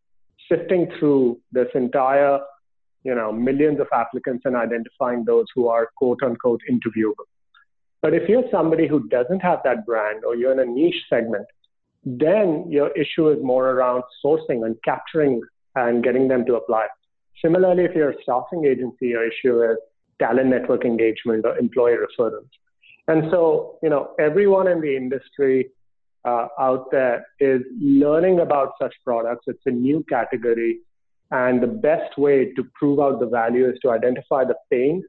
sifting 0.49 0.89
through 0.99 1.39
this 1.51 1.67
entire 1.75 2.39
you 3.07 3.15
know, 3.15 3.31
millions 3.31 3.79
of 3.79 3.87
applicants 3.93 4.43
and 4.43 4.57
identifying 4.57 5.23
those 5.23 5.45
who 5.55 5.69
are 5.69 5.87
quote 5.95 6.21
unquote 6.23 6.59
interviewable. 6.69 7.27
But 8.01 8.13
if 8.13 8.27
you're 8.27 8.43
somebody 8.51 8.85
who 8.85 9.07
doesn't 9.07 9.39
have 9.39 9.59
that 9.63 9.85
brand 9.85 10.25
or 10.25 10.35
you're 10.35 10.51
in 10.51 10.59
a 10.59 10.65
niche 10.65 11.03
segment, 11.09 11.47
then 12.15 12.65
your 12.69 12.89
issue 12.91 13.29
is 13.29 13.37
more 13.43 13.71
around 13.71 14.03
sourcing 14.23 14.65
and 14.65 14.75
capturing 14.85 15.41
and 15.75 16.03
getting 16.03 16.27
them 16.27 16.45
to 16.45 16.55
apply. 16.55 16.87
Similarly, 17.43 17.83
if 17.83 17.95
you're 17.95 18.11
a 18.11 18.21
staffing 18.23 18.65
agency, 18.65 19.07
your 19.07 19.27
issue 19.27 19.61
is 19.63 19.77
talent 20.19 20.49
network 20.49 20.85
engagement 20.85 21.45
or 21.45 21.57
employee 21.57 21.97
referrals. 21.97 22.49
And 23.07 23.29
so, 23.29 23.77
you 23.83 23.89
know, 23.89 24.11
everyone 24.19 24.67
in 24.67 24.81
the 24.81 24.95
industry 24.95 25.69
uh, 26.25 26.47
out 26.59 26.91
there 26.91 27.25
is 27.39 27.61
learning 27.79 28.39
about 28.39 28.73
such 28.81 28.93
products. 29.03 29.45
It's 29.47 29.65
a 29.65 29.71
new 29.71 30.03
category. 30.09 30.79
And 31.31 31.61
the 31.61 31.67
best 31.67 32.17
way 32.17 32.53
to 32.53 32.63
prove 32.73 32.99
out 32.99 33.19
the 33.19 33.27
value 33.27 33.69
is 33.69 33.77
to 33.81 33.91
identify 33.91 34.45
the 34.45 34.55
pain 34.71 35.03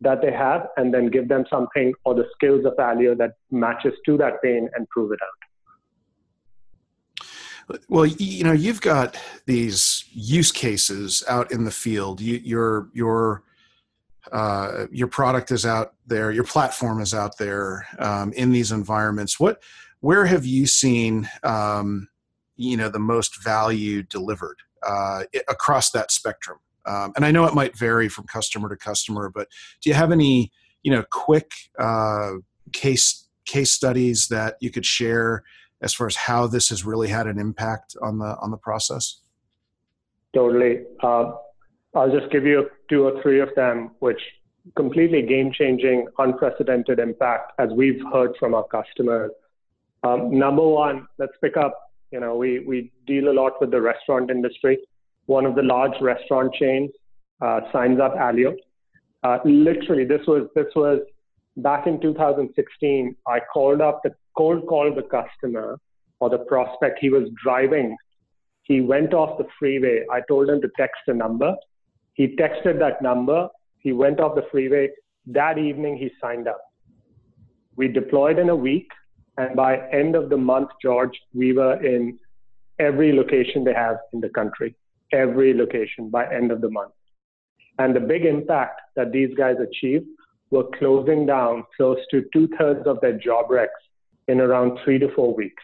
that 0.00 0.22
they 0.22 0.32
have 0.32 0.68
and 0.76 0.92
then 0.92 1.08
give 1.08 1.28
them 1.28 1.44
something 1.50 1.92
or 2.04 2.14
the 2.14 2.24
skills 2.34 2.64
of 2.64 2.74
value 2.76 3.14
that 3.16 3.32
matches 3.50 3.92
to 4.06 4.16
that 4.16 4.42
pain 4.42 4.68
and 4.74 4.88
prove 4.88 5.12
it 5.12 5.18
out. 5.22 5.39
Well, 7.88 8.06
you 8.06 8.44
know, 8.44 8.52
you've 8.52 8.80
got 8.80 9.16
these 9.46 10.04
use 10.12 10.52
cases 10.52 11.24
out 11.28 11.52
in 11.52 11.64
the 11.64 11.70
field. 11.70 12.20
You, 12.20 12.40
your 12.42 12.88
your 12.92 13.42
uh, 14.32 14.86
your 14.90 15.08
product 15.08 15.50
is 15.50 15.64
out 15.64 15.94
there. 16.06 16.30
Your 16.30 16.44
platform 16.44 17.00
is 17.00 17.14
out 17.14 17.38
there 17.38 17.86
um, 17.98 18.32
in 18.34 18.52
these 18.52 18.72
environments. 18.72 19.40
What, 19.40 19.62
where 20.00 20.26
have 20.26 20.44
you 20.44 20.66
seen, 20.66 21.28
um, 21.42 22.08
you 22.56 22.76
know, 22.76 22.88
the 22.88 22.98
most 22.98 23.42
value 23.42 24.02
delivered? 24.02 24.56
uh, 24.82 25.24
across 25.48 25.90
that 25.90 26.10
spectrum. 26.10 26.58
Um, 26.86 27.12
and 27.16 27.24
I 27.24 27.30
know 27.30 27.44
it 27.44 27.54
might 27.54 27.76
vary 27.76 28.08
from 28.08 28.24
customer 28.26 28.68
to 28.68 28.76
customer, 28.76 29.30
but 29.32 29.48
do 29.80 29.90
you 29.90 29.94
have 29.94 30.12
any, 30.12 30.50
you 30.82 30.90
know, 30.90 31.04
quick 31.10 31.52
uh, 31.78 32.32
case 32.72 33.28
case 33.44 33.72
studies 33.72 34.28
that 34.28 34.56
you 34.60 34.70
could 34.70 34.86
share 34.86 35.42
as 35.82 35.94
far 35.94 36.06
as 36.06 36.16
how 36.16 36.46
this 36.46 36.68
has 36.68 36.84
really 36.84 37.08
had 37.08 37.26
an 37.26 37.38
impact 37.38 37.96
on 38.02 38.18
the 38.18 38.36
on 38.40 38.50
the 38.50 38.56
process? 38.56 39.20
Totally. 40.34 40.84
Uh, 41.02 41.32
I'll 41.94 42.10
just 42.10 42.30
give 42.30 42.44
you 42.44 42.68
two 42.88 43.04
or 43.04 43.20
three 43.22 43.40
of 43.40 43.48
them, 43.56 43.90
which 43.98 44.20
completely 44.76 45.22
game 45.22 45.52
changing, 45.52 46.06
unprecedented 46.18 46.98
impact 46.98 47.52
as 47.58 47.70
we've 47.70 48.00
heard 48.12 48.32
from 48.38 48.54
our 48.54 48.64
customers. 48.64 49.32
Um, 50.04 50.38
number 50.38 50.66
one, 50.66 51.06
let's 51.18 51.32
pick 51.42 51.56
up 51.56 51.90
you 52.10 52.20
know, 52.20 52.36
we, 52.36 52.60
we 52.60 52.90
deal 53.06 53.28
a 53.28 53.34
lot 53.34 53.60
with 53.60 53.70
the 53.70 53.80
restaurant 53.80 54.30
industry. 54.30 54.78
One 55.26 55.46
of 55.46 55.54
the 55.54 55.62
large 55.62 56.00
restaurant 56.00 56.52
chains 56.54 56.90
uh, 57.40 57.60
signs 57.72 58.00
up 58.00 58.16
AllyO. 58.16 58.56
Uh, 59.22 59.38
literally, 59.44 60.04
this 60.04 60.22
was 60.26 60.48
this 60.54 60.66
was 60.74 61.00
back 61.58 61.86
in 61.86 62.00
2016. 62.00 63.14
I 63.26 63.38
called 63.52 63.80
up 63.80 64.00
the 64.02 64.14
cold 64.40 64.66
called 64.66 64.96
the 64.96 65.08
customer 65.18 65.78
or 66.18 66.30
the 66.30 66.38
prospect. 66.52 66.98
He 66.98 67.10
was 67.10 67.28
driving. 67.44 67.94
He 68.62 68.80
went 68.80 69.12
off 69.12 69.36
the 69.36 69.46
freeway. 69.58 70.06
I 70.10 70.20
told 70.28 70.48
him 70.48 70.62
to 70.62 70.70
text 70.78 71.02
a 71.08 71.12
number. 71.12 71.54
He 72.14 72.28
texted 72.42 72.78
that 72.78 73.02
number. 73.02 73.48
He 73.80 73.92
went 73.92 74.18
off 74.18 74.34
the 74.34 74.46
freeway. 74.50 74.88
That 75.26 75.58
evening, 75.58 75.98
he 75.98 76.10
signed 76.22 76.48
up. 76.48 76.62
We 77.76 77.88
deployed 77.88 78.38
in 78.38 78.48
a 78.48 78.56
week. 78.56 78.88
And 79.36 79.54
by 79.54 79.72
end 79.90 80.16
of 80.16 80.30
the 80.30 80.38
month, 80.38 80.70
George, 80.80 81.16
we 81.34 81.52
were 81.52 81.76
in 81.84 82.18
every 82.78 83.12
location 83.12 83.62
they 83.62 83.74
have 83.74 83.98
in 84.14 84.20
the 84.20 84.30
country, 84.30 84.74
every 85.12 85.52
location 85.52 86.08
by 86.08 86.24
end 86.32 86.50
of 86.50 86.62
the 86.62 86.70
month. 86.70 86.92
And 87.78 87.94
the 87.94 88.00
big 88.00 88.24
impact 88.24 88.80
that 88.96 89.12
these 89.12 89.34
guys 89.36 89.56
achieved 89.68 90.06
were 90.50 90.68
closing 90.78 91.26
down 91.26 91.64
close 91.76 91.98
to 92.10 92.24
two 92.32 92.48
thirds 92.58 92.86
of 92.86 93.02
their 93.02 93.18
job 93.18 93.48
recs 93.50 93.80
in 94.30 94.40
around 94.40 94.78
three 94.84 94.98
to 94.98 95.08
four 95.14 95.34
weeks. 95.34 95.62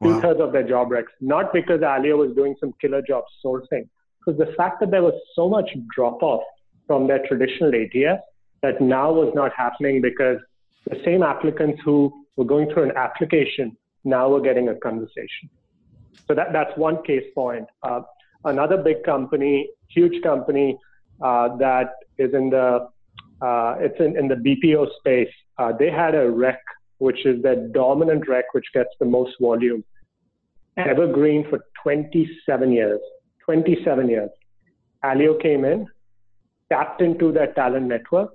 Wow. 0.00 0.14
Two 0.14 0.20
thirds 0.22 0.40
of 0.40 0.52
their 0.52 0.66
job 0.66 0.88
recs, 0.88 1.14
not 1.20 1.52
because 1.52 1.80
AllyO 1.80 2.16
was 2.18 2.34
doing 2.34 2.54
some 2.58 2.72
killer 2.80 3.02
job 3.06 3.24
sourcing, 3.44 3.88
because 4.18 4.38
the 4.38 4.52
fact 4.56 4.80
that 4.80 4.90
there 4.90 5.02
was 5.02 5.14
so 5.34 5.48
much 5.48 5.70
drop 5.94 6.22
off 6.22 6.42
from 6.86 7.06
their 7.06 7.24
traditional 7.26 7.72
ATS 7.74 8.22
that 8.62 8.80
now 8.80 9.12
was 9.12 9.32
not 9.34 9.52
happening 9.56 10.00
because 10.00 10.38
the 10.88 11.00
same 11.04 11.22
applicants 11.22 11.80
who 11.84 12.12
were 12.36 12.44
going 12.44 12.72
through 12.72 12.84
an 12.84 12.96
application, 12.96 13.76
now 14.04 14.28
we're 14.28 14.40
getting 14.40 14.68
a 14.68 14.74
conversation. 14.74 15.48
So 16.26 16.34
that, 16.34 16.52
that's 16.52 16.76
one 16.76 17.02
case 17.04 17.24
point. 17.34 17.66
Uh, 17.82 18.02
another 18.44 18.76
big 18.76 19.04
company, 19.04 19.68
huge 19.88 20.22
company 20.22 20.78
uh, 21.20 21.56
that 21.56 21.90
is 22.18 22.34
in 22.34 22.50
the 22.50 22.88
uh, 23.40 23.74
it's 23.80 23.98
in, 23.98 24.16
in 24.16 24.28
the 24.28 24.36
BPO 24.36 24.86
space. 24.98 25.32
Uh, 25.58 25.72
they 25.76 25.90
had 25.90 26.14
a 26.14 26.30
rec, 26.30 26.60
which 27.02 27.26
is 27.26 27.42
their 27.42 27.56
dominant 27.56 28.28
rec, 28.28 28.54
which 28.54 28.66
gets 28.72 28.90
the 29.00 29.04
most 29.04 29.32
volume. 29.40 29.82
Evergreen 30.76 31.44
for 31.50 31.58
27 31.82 32.70
years. 32.70 33.00
27 33.44 34.08
years. 34.08 34.30
AllyO 35.04 35.42
came 35.42 35.64
in, 35.64 35.88
tapped 36.70 37.02
into 37.02 37.32
that 37.32 37.56
talent 37.56 37.86
network, 37.86 38.32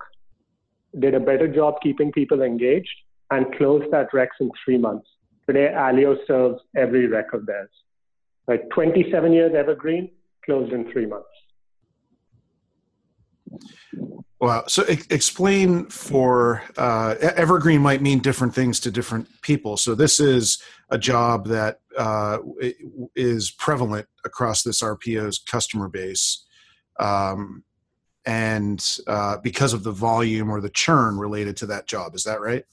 did 1.00 1.14
a 1.14 1.20
better 1.20 1.48
job 1.48 1.76
keeping 1.82 2.12
people 2.12 2.42
engaged, 2.42 2.98
and 3.32 3.56
closed 3.56 3.90
that 3.92 4.14
Rex 4.14 4.36
in 4.42 4.52
three 4.66 4.78
months. 4.78 5.08
Today, 5.48 5.72
AllyO 5.74 6.18
serves 6.28 6.60
every 6.76 7.08
rec 7.08 7.32
of 7.32 7.46
theirs. 7.46 7.70
Like 8.50 8.70
27 8.74 9.32
years 9.32 9.54
evergreen, 9.58 10.12
closed 10.44 10.74
in 10.74 10.92
three 10.92 11.06
months. 11.06 11.30
Wow. 14.40 14.66
So 14.68 14.84
explain 14.84 15.88
for 15.88 16.64
uh, 16.78 17.16
evergreen 17.20 17.82
might 17.82 18.02
mean 18.02 18.20
different 18.20 18.54
things 18.54 18.80
to 18.82 18.92
different 18.92 19.28
people. 19.42 19.78
So 19.78 19.96
this 19.96 20.20
is 20.20 20.62
a 20.92 20.98
job 20.98 21.48
that 21.48 21.80
uh, 21.98 22.38
is 23.16 23.50
prevalent 23.50 24.08
across 24.26 24.62
this 24.62 24.82
RPO's 24.84 25.40
customer 25.40 25.88
base. 25.90 26.46
Um, 27.00 27.64
and 28.28 28.98
uh, 29.08 29.38
because 29.38 29.74
of 29.74 29.84
the 29.84 29.92
volume 29.92 30.52
or 30.52 30.62
the 30.62 30.70
churn 30.70 31.18
related 31.18 31.58
to 31.58 31.66
that 31.68 31.88
job. 31.88 32.14
Is 32.14 32.24
that 32.26 32.42
right? 32.42 32.66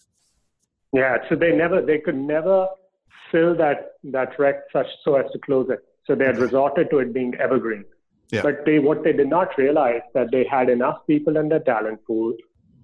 Yeah, 0.93 1.17
so 1.29 1.37
they 1.37 1.53
never, 1.53 1.81
they 1.81 1.99
could 1.99 2.17
never 2.17 2.69
fill 3.31 3.57
that 3.57 3.93
that 4.05 4.39
rec 4.39 4.65
such 4.73 4.87
so 5.05 5.15
as 5.17 5.31
to 5.33 5.39
close 5.39 5.69
it. 5.71 5.81
So 6.07 6.15
they 6.15 6.25
had 6.25 6.39
resorted 6.39 6.91
to 6.91 6.99
it 6.99 7.15
being 7.15 7.35
evergreen. 7.37 7.85
Yeah. 8.35 8.43
But 8.43 8.65
they 8.67 8.79
what 8.79 9.05
they 9.05 9.13
did 9.13 9.29
not 9.29 9.57
realize 9.57 10.05
that 10.15 10.29
they 10.35 10.45
had 10.57 10.69
enough 10.69 10.99
people 11.07 11.37
in 11.37 11.49
their 11.49 11.61
talent 11.61 12.01
pool. 12.07 12.35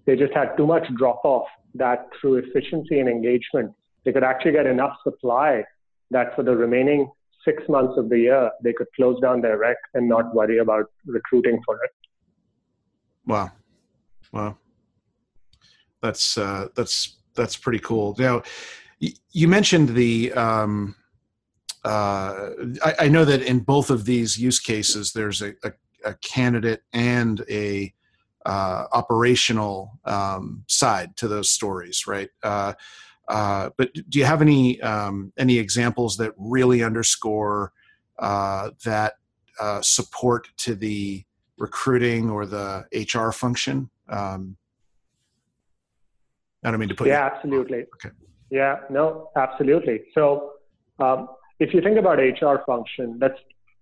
They 0.07 0.17
just 0.17 0.35
had 0.41 0.57
too 0.57 0.67
much 0.67 0.87
drop 0.97 1.21
off 1.25 1.49
that 1.75 2.09
through 2.21 2.37
efficiency 2.37 2.99
and 3.01 3.09
engagement, 3.09 3.73
they 4.05 4.13
could 4.13 4.25
actually 4.25 4.53
get 4.53 4.67
enough 4.67 4.97
supply 5.05 5.65
that 6.11 6.35
for 6.35 6.43
the 6.43 6.55
remaining 6.57 7.11
six 7.45 7.63
months 7.69 7.95
of 7.97 8.09
the 8.09 8.19
year, 8.19 8.51
they 8.63 8.73
could 8.73 8.89
close 8.97 9.21
down 9.21 9.41
their 9.41 9.59
rec 9.59 9.77
and 9.95 10.09
not 10.09 10.35
worry 10.35 10.59
about 10.59 10.87
recruiting 11.07 11.61
for 11.65 11.77
it. 11.85 11.91
Wow. 13.27 13.51
Wow. 14.33 14.57
That's, 16.03 16.37
uh, 16.37 16.69
that's, 16.75 17.17
that's 17.35 17.57
pretty 17.57 17.79
cool. 17.79 18.17
Now, 18.19 18.43
you 19.33 19.49
mentioned 19.49 19.91
the, 19.91 20.33
um, 20.33 20.95
uh, 21.85 22.51
I, 22.85 22.95
I, 23.01 23.09
know 23.09 23.25
that 23.25 23.43
in 23.43 23.61
both 23.61 23.89
of 23.89 24.05
these 24.05 24.39
use 24.39 24.59
cases, 24.59 25.13
there's 25.13 25.41
a, 25.41 25.55
a, 25.65 25.73
a 26.05 26.15
candidate 26.15 26.83
and 26.93 27.43
a 27.49 27.95
uh, 28.45 28.85
operational 28.93 29.99
um, 30.05 30.65
side 30.67 31.17
to 31.17 31.29
those 31.29 31.51
stories, 31.51 32.07
right? 32.07 32.29
Uh, 32.43 32.75
uh, 33.29 33.71
but 33.77 33.93
do 33.95 34.19
you 34.19 34.25
have 34.25 34.43
any 34.43 34.81
um, 34.83 35.33
any 35.39 35.59
examples 35.59 36.17
that 36.17 36.33
really 36.37 36.83
underscore 36.83 37.73
uh, 38.19 38.71
that 38.85 39.15
uh, 39.61 39.81
support 39.81 40.49
to 40.59 40.75
the 40.75 41.25
recruiting 41.59 42.29
or 42.29 42.45
the 42.45 42.85
HR 42.93 43.31
function? 43.31 43.89
Um, 44.09 44.57
I 46.65 46.71
don't 46.71 46.81
mean 46.81 46.89
to 46.89 46.95
put. 46.95 47.07
Yeah, 47.07 47.31
absolutely. 47.33 47.87
Okay. 47.95 48.15
Yeah, 48.51 48.81
no, 48.91 49.31
absolutely. 49.37 50.03
So, 50.13 50.55
um, 50.99 51.29
if 51.61 51.75
you 51.75 51.81
think 51.83 51.99
about 51.99 52.19
HR 52.19 52.63
function, 52.67 53.19
let's 53.21 53.39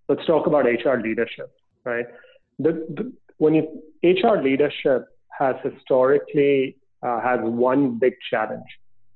let's 0.09 0.25
talk 0.27 0.47
about 0.47 0.65
HR 0.65 1.01
leadership, 1.01 1.51
right? 1.85 2.07
The, 2.59 2.73
the, 2.97 3.13
when 3.39 3.55
you 3.55 3.83
HR 4.03 4.43
leadership 4.43 5.07
has 5.39 5.55
historically 5.63 6.77
uh, 7.03 7.21
has 7.21 7.39
one 7.43 7.99
big 7.99 8.15
challenge. 8.31 8.67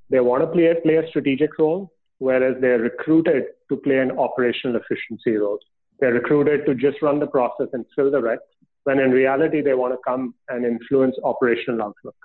They 0.09 0.19
want 0.19 0.43
to 0.43 0.47
play, 0.47 0.73
play 0.83 0.95
a 0.95 1.07
strategic 1.09 1.57
role, 1.59 1.91
whereas 2.19 2.55
they're 2.61 2.79
recruited 2.79 3.43
to 3.69 3.77
play 3.77 3.97
an 3.97 4.17
operational 4.17 4.77
efficiency 4.77 5.35
role. 5.35 5.59
They're 5.99 6.13
recruited 6.13 6.65
to 6.65 6.75
just 6.75 7.01
run 7.01 7.19
the 7.19 7.27
process 7.27 7.67
and 7.73 7.85
fill 7.95 8.11
the 8.11 8.21
recs, 8.21 8.37
when 8.83 8.99
in 8.99 9.11
reality 9.11 9.61
they 9.61 9.73
want 9.73 9.93
to 9.93 9.99
come 10.07 10.33
and 10.49 10.65
influence 10.65 11.15
operational 11.23 11.81
outlook. 11.81 12.15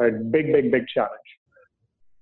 A 0.00 0.10
big, 0.10 0.52
big, 0.52 0.70
big 0.70 0.86
challenge. 0.88 1.30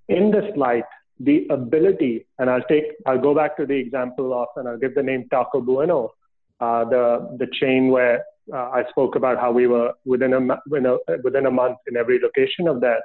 In 0.08 0.30
this 0.30 0.44
light, 0.56 0.84
the 1.20 1.46
ability, 1.50 2.26
and 2.38 2.48
I'll 2.48 2.62
take, 2.62 2.84
I'll 3.06 3.20
go 3.20 3.34
back 3.34 3.56
to 3.56 3.66
the 3.66 3.74
example 3.74 4.32
of, 4.32 4.48
and 4.56 4.68
I'll 4.68 4.78
give 4.78 4.94
the 4.94 5.02
name 5.02 5.28
Taco 5.30 5.60
Bueno, 5.60 6.12
uh, 6.60 6.84
the 6.84 7.36
the 7.38 7.46
chain 7.52 7.88
where 7.88 8.24
uh, 8.52 8.70
I 8.70 8.84
spoke 8.90 9.16
about 9.16 9.38
how 9.38 9.52
we 9.52 9.66
were 9.66 9.92
within 10.04 10.32
a, 10.32 10.40
within 10.68 10.86
a, 10.86 10.96
within 11.22 11.46
a 11.46 11.50
month 11.50 11.78
in 11.86 11.96
every 11.96 12.20
location 12.20 12.68
of 12.68 12.80
that. 12.80 13.02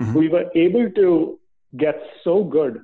Mm-hmm. 0.00 0.14
We 0.14 0.28
were 0.28 0.50
able 0.54 0.90
to 0.90 1.38
get 1.76 2.00
so 2.22 2.44
good 2.44 2.80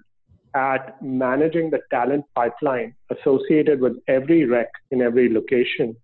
at 0.54 1.00
managing 1.02 1.70
the 1.70 1.80
talent 1.90 2.24
pipeline 2.34 2.94
associated 3.10 3.80
with 3.80 3.96
every 4.08 4.44
rec 4.44 4.68
in 4.90 5.02
every 5.02 5.32
location 5.32 5.94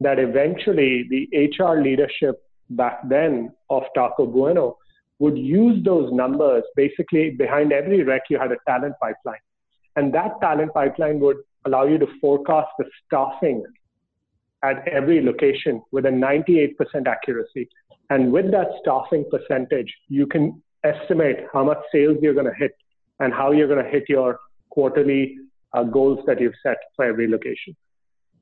that 0.00 0.18
eventually 0.18 1.06
the 1.08 1.28
HR 1.48 1.80
leadership 1.80 2.42
back 2.70 3.06
then 3.08 3.52
of 3.70 3.84
Taco 3.94 4.26
Bueno 4.26 4.78
would 5.24 5.38
use 5.38 5.82
those 5.84 6.12
numbers. 6.12 6.64
Basically, 6.76 7.30
behind 7.30 7.72
every 7.72 8.02
rec, 8.04 8.22
you 8.28 8.38
had 8.38 8.52
a 8.52 8.58
talent 8.68 8.94
pipeline. 9.00 9.44
And 9.96 10.12
that 10.12 10.32
talent 10.42 10.74
pipeline 10.74 11.18
would 11.20 11.38
allow 11.66 11.84
you 11.86 11.98
to 11.98 12.06
forecast 12.20 12.68
the 12.78 12.84
staffing 13.06 13.64
at 14.62 14.86
every 14.86 15.22
location 15.22 15.80
with 15.92 16.04
a 16.04 16.10
98% 16.10 17.06
accuracy. 17.06 17.68
And 18.10 18.32
with 18.32 18.50
that 18.50 18.68
staffing 18.82 19.24
percentage, 19.30 19.90
you 20.08 20.26
can 20.26 20.62
estimate 20.84 21.38
how 21.54 21.64
much 21.64 21.78
sales 21.90 22.18
you're 22.20 22.34
going 22.34 22.52
to 22.54 22.58
hit 22.64 22.72
and 23.20 23.32
how 23.32 23.52
you're 23.52 23.72
going 23.74 23.82
to 23.82 23.90
hit 23.90 24.04
your 24.08 24.38
quarterly 24.68 25.38
uh, 25.72 25.84
goals 25.84 26.18
that 26.26 26.38
you've 26.38 26.60
set 26.62 26.76
for 26.96 27.06
every 27.06 27.28
location. 27.28 27.74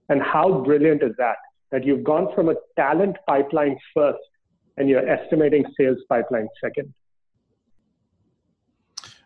And 0.08 0.20
how 0.20 0.62
brilliant 0.64 1.04
is 1.04 1.14
that? 1.18 1.36
That 1.70 1.84
you've 1.86 2.02
gone 2.02 2.34
from 2.34 2.48
a 2.48 2.56
talent 2.76 3.16
pipeline 3.28 3.78
first 3.94 4.18
and 4.76 4.88
you're 4.88 5.08
estimating 5.08 5.64
sales 5.78 5.98
pipeline 6.08 6.48
second. 6.62 6.92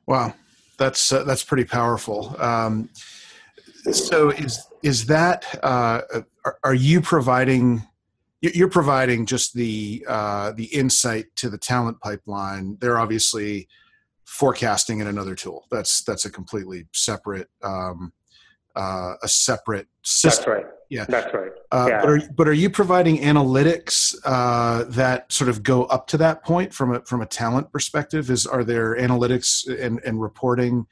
Wow, 0.06 0.34
that's 0.78 1.12
uh, 1.12 1.24
that's 1.24 1.42
pretty 1.42 1.64
powerful. 1.64 2.36
Um, 2.40 2.88
so 3.92 4.30
is 4.30 4.66
is 4.82 5.06
that 5.06 5.44
uh, 5.62 6.02
are, 6.44 6.58
are, 6.64 6.74
you 6.74 7.00
providing 7.00 7.82
you're 8.40 8.68
providing 8.68 9.26
just 9.26 9.54
the 9.54 10.04
uh, 10.08 10.52
the 10.52 10.66
insight 10.66 11.26
to 11.36 11.50
the 11.50 11.58
talent 11.58 12.00
pipeline 12.00 12.76
they're 12.80 12.98
obviously 12.98 13.68
forecasting 14.24 15.00
in 15.00 15.06
another 15.06 15.34
tool 15.34 15.66
that's 15.70 16.02
that's 16.02 16.24
a 16.24 16.30
completely 16.30 16.86
separate 16.92 17.48
um, 17.62 18.12
uh, 18.74 19.14
a 19.22 19.28
separate 19.28 19.86
system 20.02 20.54
that's 20.54 20.64
right 20.64 20.75
yeah. 20.88 21.04
That's 21.08 21.32
right. 21.34 21.52
Uh, 21.72 21.86
yeah. 21.88 22.00
but, 22.00 22.08
are, 22.08 22.20
but 22.36 22.48
are 22.48 22.52
you 22.52 22.70
providing 22.70 23.18
analytics 23.18 24.14
uh, 24.24 24.84
that 24.88 25.30
sort 25.32 25.50
of 25.50 25.62
go 25.62 25.84
up 25.84 26.06
to 26.08 26.16
that 26.18 26.44
point 26.44 26.72
from 26.72 26.94
a 26.94 27.00
from 27.00 27.22
a 27.22 27.26
talent 27.26 27.72
perspective? 27.72 28.30
Is 28.30 28.46
are 28.46 28.64
there 28.64 28.96
analytics 28.96 29.66
and, 29.68 30.00
and 30.04 30.20
reporting 30.20 30.86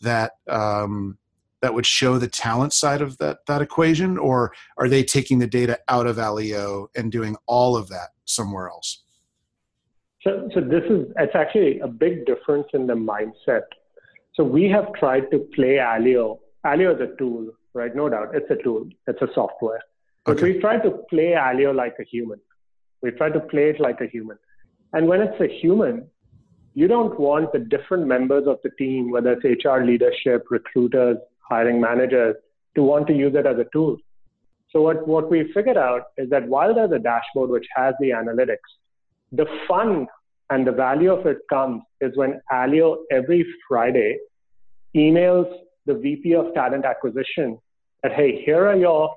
that 0.00 0.32
um, 0.48 1.18
that 1.62 1.72
would 1.72 1.86
show 1.86 2.18
the 2.18 2.28
talent 2.28 2.72
side 2.72 3.00
of 3.00 3.18
that 3.18 3.38
that 3.46 3.62
equation? 3.62 4.18
Or 4.18 4.52
are 4.76 4.88
they 4.88 5.02
taking 5.02 5.38
the 5.38 5.46
data 5.46 5.78
out 5.88 6.06
of 6.06 6.16
AllyO 6.16 6.88
and 6.94 7.10
doing 7.10 7.36
all 7.46 7.76
of 7.76 7.88
that 7.88 8.10
somewhere 8.24 8.68
else? 8.68 9.02
So, 10.22 10.48
so 10.52 10.60
this 10.60 10.84
is 10.90 11.06
it's 11.16 11.34
actually 11.34 11.80
a 11.80 11.88
big 11.88 12.26
difference 12.26 12.66
in 12.74 12.86
the 12.86 12.94
mindset. 12.94 13.62
So 14.34 14.44
we 14.44 14.68
have 14.68 14.92
tried 14.94 15.30
to 15.30 15.38
play 15.54 15.76
AllyO. 15.76 16.38
AllyO 16.66 16.94
is 16.94 17.00
a 17.00 17.16
tool 17.16 17.48
right? 17.78 17.94
No 17.94 18.08
doubt. 18.08 18.34
It's 18.34 18.50
a 18.50 18.62
tool. 18.62 18.88
It's 19.06 19.22
a 19.22 19.28
software. 19.34 19.80
But 20.24 20.36
okay. 20.36 20.52
we 20.52 20.60
try 20.60 20.78
to 20.78 20.90
play 21.08 21.34
AllyO 21.38 21.74
like 21.74 21.96
a 21.98 22.04
human. 22.04 22.40
We 23.02 23.12
try 23.12 23.30
to 23.30 23.40
play 23.40 23.70
it 23.70 23.80
like 23.80 24.00
a 24.00 24.06
human. 24.06 24.36
And 24.92 25.08
when 25.08 25.20
it's 25.22 25.40
a 25.40 25.48
human 25.48 26.08
you 26.78 26.86
don't 26.86 27.18
want 27.18 27.52
the 27.52 27.58
different 27.58 28.06
members 28.06 28.46
of 28.46 28.58
the 28.62 28.70
team, 28.78 29.10
whether 29.10 29.32
it's 29.32 29.64
HR 29.64 29.80
leadership, 29.84 30.44
recruiters, 30.48 31.16
hiring 31.40 31.80
managers 31.80 32.36
to 32.76 32.84
want 32.84 33.08
to 33.08 33.12
use 33.12 33.34
it 33.34 33.46
as 33.46 33.58
a 33.58 33.66
tool. 33.72 33.96
So 34.70 34.82
what, 34.82 35.08
what 35.08 35.28
we 35.28 35.50
figured 35.52 35.76
out 35.76 36.02
is 36.16 36.30
that 36.30 36.46
while 36.46 36.72
there's 36.72 36.92
a 36.92 37.00
dashboard 37.00 37.50
which 37.50 37.66
has 37.74 37.94
the 37.98 38.10
analytics, 38.10 38.68
the 39.32 39.46
fun 39.66 40.06
and 40.50 40.64
the 40.64 40.70
value 40.70 41.12
of 41.12 41.26
it 41.26 41.38
comes 41.50 41.82
is 42.00 42.16
when 42.16 42.40
AllyO 42.52 42.98
every 43.10 43.44
Friday 43.68 44.18
emails 44.94 45.52
the 45.86 45.94
VP 45.94 46.34
of 46.36 46.54
talent 46.54 46.84
acquisition 46.84 47.58
that, 48.02 48.12
hey, 48.12 48.42
here 48.44 48.66
are 48.66 48.76
your 48.76 49.08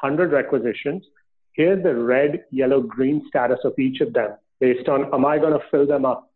100 0.00 0.32
requisitions. 0.32 1.04
Here's 1.52 1.82
the 1.82 1.94
red, 1.94 2.44
yellow, 2.50 2.80
green 2.80 3.24
status 3.28 3.58
of 3.64 3.78
each 3.78 4.00
of 4.00 4.12
them 4.12 4.36
based 4.60 4.88
on, 4.88 5.12
am 5.12 5.24
I 5.26 5.38
going 5.38 5.52
to 5.52 5.64
fill 5.70 5.86
them 5.86 6.04
up 6.04 6.30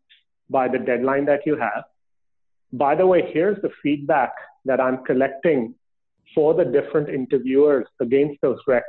by 0.49 0.67
the 0.67 0.77
deadline 0.77 1.25
that 1.25 1.45
you 1.45 1.55
have? 1.57 1.85
By 2.73 2.95
the 2.95 3.07
way, 3.07 3.31
here's 3.33 3.61
the 3.61 3.69
feedback 3.81 4.31
that 4.65 4.81
I'm 4.81 5.03
collecting 5.05 5.73
for 6.35 6.53
the 6.53 6.65
different 6.65 7.09
interviewers 7.09 7.87
against 8.01 8.41
those 8.41 8.59
recs. 8.67 8.81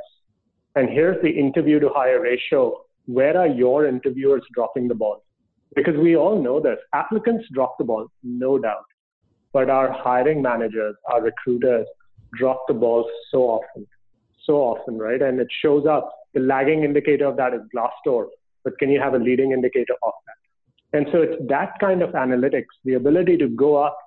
And 0.75 0.89
here's 0.89 1.21
the 1.21 1.29
interview 1.29 1.79
to 1.79 1.89
hire 1.89 2.21
ratio. 2.21 2.81
Where 3.05 3.37
are 3.37 3.47
your 3.47 3.87
interviewers 3.87 4.43
dropping 4.53 4.87
the 4.87 4.95
ball? 4.95 5.23
Because 5.75 5.95
we 5.97 6.15
all 6.15 6.41
know 6.41 6.59
this. 6.59 6.77
Applicants 6.93 7.45
drop 7.53 7.77
the 7.77 7.85
ball, 7.85 8.07
no 8.23 8.59
doubt. 8.59 8.85
But 9.53 9.69
our 9.69 9.91
hiring 9.91 10.41
managers, 10.41 10.95
our 11.11 11.21
recruiters 11.21 11.87
drop 12.37 12.65
the 12.67 12.73
ball 12.73 13.09
so 13.31 13.43
often, 13.43 13.87
so 14.45 14.55
often, 14.55 14.97
right? 14.97 15.21
And 15.21 15.39
it 15.39 15.47
shows 15.61 15.85
up. 15.85 16.13
The 16.33 16.41
lagging 16.41 16.83
indicator 16.83 17.25
of 17.25 17.37
that 17.37 17.53
is 17.53 17.61
Glassdoor, 17.75 18.27
but 18.63 18.77
can 18.77 18.89
you 18.89 18.99
have 18.99 19.15
a 19.15 19.17
leading 19.17 19.51
indicator 19.51 19.95
of 20.03 20.13
that? 20.27 20.97
And 20.97 21.07
so 21.11 21.21
it's 21.21 21.41
that 21.49 21.73
kind 21.79 22.01
of 22.01 22.11
analytics, 22.11 22.65
the 22.85 22.93
ability 22.93 23.37
to 23.37 23.47
go 23.49 23.77
up 23.77 23.97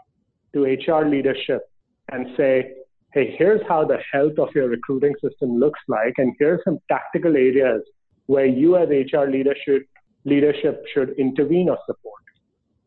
to 0.55 0.65
HR 0.65 1.09
leadership 1.09 1.63
and 2.11 2.27
say, 2.37 2.73
hey, 3.13 3.35
here's 3.39 3.61
how 3.69 3.85
the 3.85 3.99
health 4.13 4.39
of 4.39 4.49
your 4.55 4.69
recruiting 4.69 5.15
system 5.23 5.59
looks 5.59 5.81
like, 5.89 6.15
and 6.19 6.35
here's 6.39 6.61
some 6.65 6.79
tactical 6.89 7.37
areas 7.37 7.83
where 8.27 8.47
you 8.47 8.77
as 8.77 8.89
HR 8.89 9.31
leadership 9.31 9.87
leadership 10.25 10.85
should 10.95 11.11
intervene 11.19 11.69
or 11.69 11.79
support. 11.87 12.23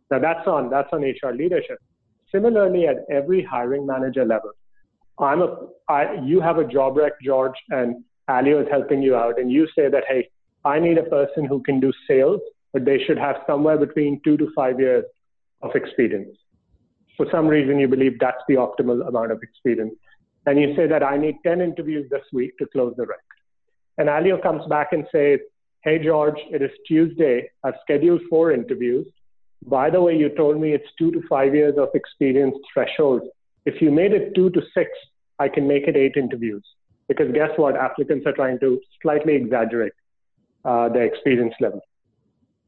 Now 0.10 0.20
that's 0.20 0.48
on 0.48 0.70
that's 0.70 0.90
on 0.94 1.02
HR 1.02 1.34
leadership. 1.34 1.78
Similarly, 2.32 2.88
at 2.88 2.98
every 3.10 3.44
hiring 3.44 3.86
manager 3.86 4.26
level, 4.26 4.52
I'm 5.20 5.42
a 5.42 5.58
I, 5.88 6.16
you 6.24 6.42
have 6.42 6.58
a 6.58 6.66
job 6.66 6.98
rec, 6.98 7.14
George, 7.22 7.56
and 7.70 8.04
AllyO 8.30 8.62
is 8.64 8.68
helping 8.70 9.02
you 9.02 9.16
out, 9.16 9.40
and 9.40 9.52
you 9.52 9.68
say 9.76 9.90
that 9.90 10.04
hey, 10.08 10.30
I 10.66 10.80
need 10.80 10.98
a 10.98 11.04
person 11.04 11.46
who 11.46 11.62
can 11.62 11.80
do 11.80 11.94
sales, 12.08 12.42
but 12.74 12.86
they 12.86 13.00
should 13.06 13.18
have 13.18 13.38
somewhere 13.48 13.78
between 13.78 14.20
two 14.24 14.36
to 14.38 14.50
five 14.56 14.80
years 14.80 15.06
of 15.62 15.76
experience. 15.76 16.38
for 17.18 17.28
some 17.32 17.48
reason 17.48 17.80
you 17.80 17.88
believe 17.88 18.16
that's 18.20 18.44
the 18.48 18.56
optimal 18.56 19.08
amount 19.08 19.32
of 19.32 19.42
experience. 19.42 19.96
And 20.46 20.60
you 20.60 20.76
say 20.76 20.86
that 20.88 21.02
I 21.02 21.18
need 21.18 21.38
10 21.44 21.62
interviews 21.62 22.08
this 22.10 22.26
week 22.34 22.58
to 22.58 22.66
close 22.68 22.94
the 22.98 23.06
rec. 23.06 23.20
And 23.98 24.10
AllyO 24.10 24.42
comes 24.42 24.66
back 24.68 24.90
and 24.92 25.06
says, 25.12 25.40
Hey, 25.84 26.04
George, 26.04 26.40
it 26.52 26.62
is 26.62 26.72
Tuesday. 26.88 27.50
I've 27.64 27.76
scheduled 27.84 28.22
four 28.30 28.52
interviews. 28.52 29.08
By 29.66 29.90
the 29.90 30.02
way, 30.02 30.18
you 30.18 30.30
told 30.30 30.60
me 30.60 30.74
it's 30.74 30.90
two 31.00 31.12
to 31.12 31.22
five 31.30 31.56
years 31.56 31.76
of 31.78 31.90
experience 31.94 32.56
threshold. 32.74 33.22
If 33.66 33.82
you 33.82 33.92
made 33.92 34.14
it 34.14 34.34
two 34.36 34.50
to 34.52 34.62
six, 34.74 34.90
I 35.40 35.50
can 35.50 35.68
make 35.68 35.88
it 35.88 35.96
eight 35.96 36.16
interviews. 36.16 36.64
Because 37.08 37.32
guess 37.34 37.50
what? 37.58 37.76
Applicants 37.76 38.26
are 38.26 38.34
trying 38.34 38.60
to 38.60 38.80
slightly 39.02 39.36
exaggerate 39.36 39.94
uh, 40.64 40.90
their 40.90 41.04
experience 41.04 41.54
level. 41.60 41.82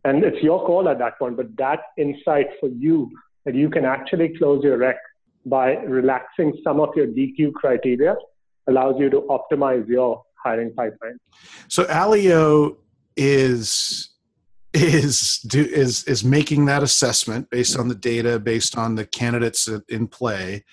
And 0.06 0.24
it's 0.24 0.42
your 0.44 0.66
call 0.66 0.88
at 0.90 1.00
that 1.00 1.18
point, 1.18 1.38
but 1.38 1.56
that 1.58 1.80
insight 1.98 2.48
for 2.60 2.70
you 2.70 3.10
that 3.46 3.56
you 3.56 3.70
can 3.70 3.86
actually 3.86 4.38
close 4.38 4.64
your 4.64 4.78
rec 4.78 4.98
by 5.46 5.76
relaxing 5.78 6.54
some 6.64 6.80
of 6.80 6.90
your 6.96 7.08
DQ 7.08 7.54
criteria 7.54 8.16
allows 8.68 8.96
you 9.00 9.10
to 9.10 9.22
optimize 9.30 9.88
your 9.88 10.24
hiring 10.44 10.74
pipeline. 10.74 11.18
So 11.68 11.86
AllyO 11.86 12.78
is 13.16 14.10
is 14.84 15.40
do, 15.48 15.62
is 15.62 16.04
is 16.06 16.24
making 16.24 16.66
that 16.66 16.84
assessment 16.84 17.50
based 17.50 17.78
on 17.78 17.88
the 17.88 17.96
data, 17.96 18.40
based 18.40 18.78
on 18.78 18.96
the 18.96 19.06
candidates 19.06 19.70
in 19.90 20.08
play, 20.08 20.64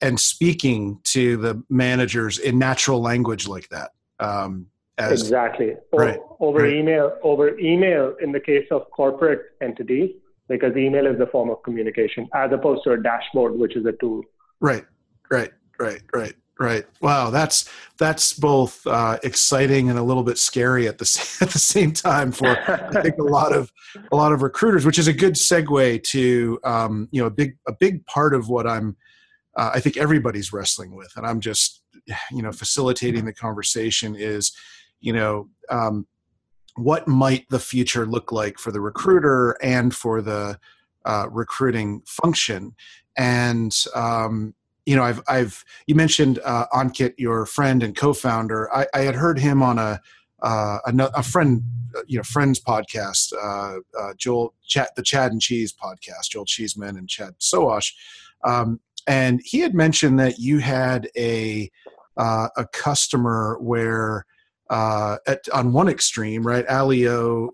and 0.00 0.18
speaking 0.18 1.00
to 1.04 1.36
the 1.36 1.62
managers 1.68 2.38
in 2.38 2.58
natural 2.58 3.00
language 3.00 3.46
like 3.48 3.68
that. 3.68 3.92
Um, 4.20 4.66
as, 4.98 5.22
exactly. 5.22 5.76
Right, 5.92 6.20
over 6.40 6.62
right. 6.62 6.74
email. 6.74 7.16
Over 7.22 7.58
email, 7.58 8.14
in 8.20 8.32
the 8.32 8.40
case 8.40 8.66
of 8.70 8.90
corporate 8.90 9.52
entities, 9.60 10.10
because 10.48 10.76
email 10.76 11.06
is 11.06 11.18
the 11.18 11.26
form 11.26 11.50
of 11.50 11.62
communication, 11.62 12.28
as 12.34 12.52
opposed 12.52 12.84
to 12.84 12.92
a 12.92 13.02
dashboard, 13.02 13.54
which 13.58 13.76
is 13.76 13.86
a 13.86 13.92
tool. 13.92 14.22
Right. 14.60 14.84
Right. 15.30 15.52
Right. 15.78 16.02
Right. 16.12 16.34
Right. 16.58 16.86
Wow. 17.00 17.30
That's 17.30 17.68
that's 17.98 18.32
both 18.32 18.86
uh, 18.86 19.18
exciting 19.24 19.90
and 19.90 19.98
a 19.98 20.02
little 20.02 20.22
bit 20.22 20.38
scary 20.38 20.86
at 20.86 20.98
the 20.98 21.36
at 21.40 21.50
the 21.50 21.58
same 21.58 21.92
time 21.92 22.30
for 22.30 22.46
I 22.48 23.02
think 23.02 23.18
a 23.18 23.24
lot 23.24 23.52
of 23.52 23.72
a 24.12 24.16
lot 24.16 24.32
of 24.32 24.42
recruiters, 24.42 24.86
which 24.86 24.98
is 24.98 25.08
a 25.08 25.12
good 25.12 25.34
segue 25.34 26.02
to 26.04 26.60
um, 26.62 27.08
you 27.10 27.20
know 27.20 27.26
a 27.26 27.30
big 27.30 27.56
a 27.66 27.72
big 27.72 28.06
part 28.06 28.34
of 28.34 28.48
what 28.48 28.68
I'm 28.68 28.96
uh, 29.56 29.72
I 29.74 29.80
think 29.80 29.96
everybody's 29.96 30.52
wrestling 30.52 30.94
with, 30.94 31.12
and 31.16 31.26
I'm 31.26 31.40
just 31.40 31.82
you 32.30 32.42
know 32.42 32.52
facilitating 32.52 33.24
the 33.24 33.32
conversation 33.32 34.14
is 34.14 34.52
you 35.00 35.12
know 35.12 35.48
um, 35.70 36.06
what 36.76 37.08
might 37.08 37.48
the 37.50 37.58
future 37.58 38.06
look 38.06 38.30
like 38.30 38.58
for 38.58 38.70
the 38.70 38.80
recruiter 38.80 39.56
and 39.60 39.94
for 39.94 40.22
the 40.22 40.58
uh, 41.04 41.26
recruiting 41.30 42.02
function 42.06 42.74
and 43.16 43.76
um, 43.94 44.54
you 44.86 44.94
know, 44.94 45.02
I've, 45.02 45.22
I've, 45.28 45.64
you 45.86 45.94
mentioned 45.94 46.38
uh, 46.44 46.66
Ankit, 46.72 47.14
your 47.16 47.46
friend 47.46 47.82
and 47.82 47.96
co-founder. 47.96 48.72
I, 48.74 48.86
I 48.94 49.00
had 49.00 49.14
heard 49.14 49.38
him 49.38 49.62
on 49.62 49.78
a, 49.78 50.00
uh, 50.42 50.78
a, 50.86 51.10
a 51.14 51.22
friend, 51.22 51.62
uh, 51.96 52.02
you 52.06 52.18
know, 52.18 52.22
friends 52.22 52.60
podcast, 52.60 53.32
uh, 53.32 53.78
uh, 53.98 54.12
Joel, 54.18 54.54
the 54.96 55.02
Chad 55.02 55.32
and 55.32 55.40
Cheese 55.40 55.72
podcast, 55.72 56.30
Joel 56.30 56.44
Cheeseman 56.44 56.98
and 56.98 57.08
Chad 57.08 57.34
Sowash. 57.38 57.92
Um, 58.44 58.80
and 59.06 59.40
he 59.42 59.60
had 59.60 59.74
mentioned 59.74 60.18
that 60.18 60.38
you 60.38 60.58
had 60.58 61.08
a, 61.16 61.70
uh, 62.16 62.48
a 62.56 62.66
customer 62.66 63.56
where, 63.60 64.26
uh, 64.70 65.16
at, 65.26 65.48
on 65.52 65.72
one 65.72 65.88
extreme, 65.88 66.46
right, 66.46 66.66
AllyO 66.66 67.48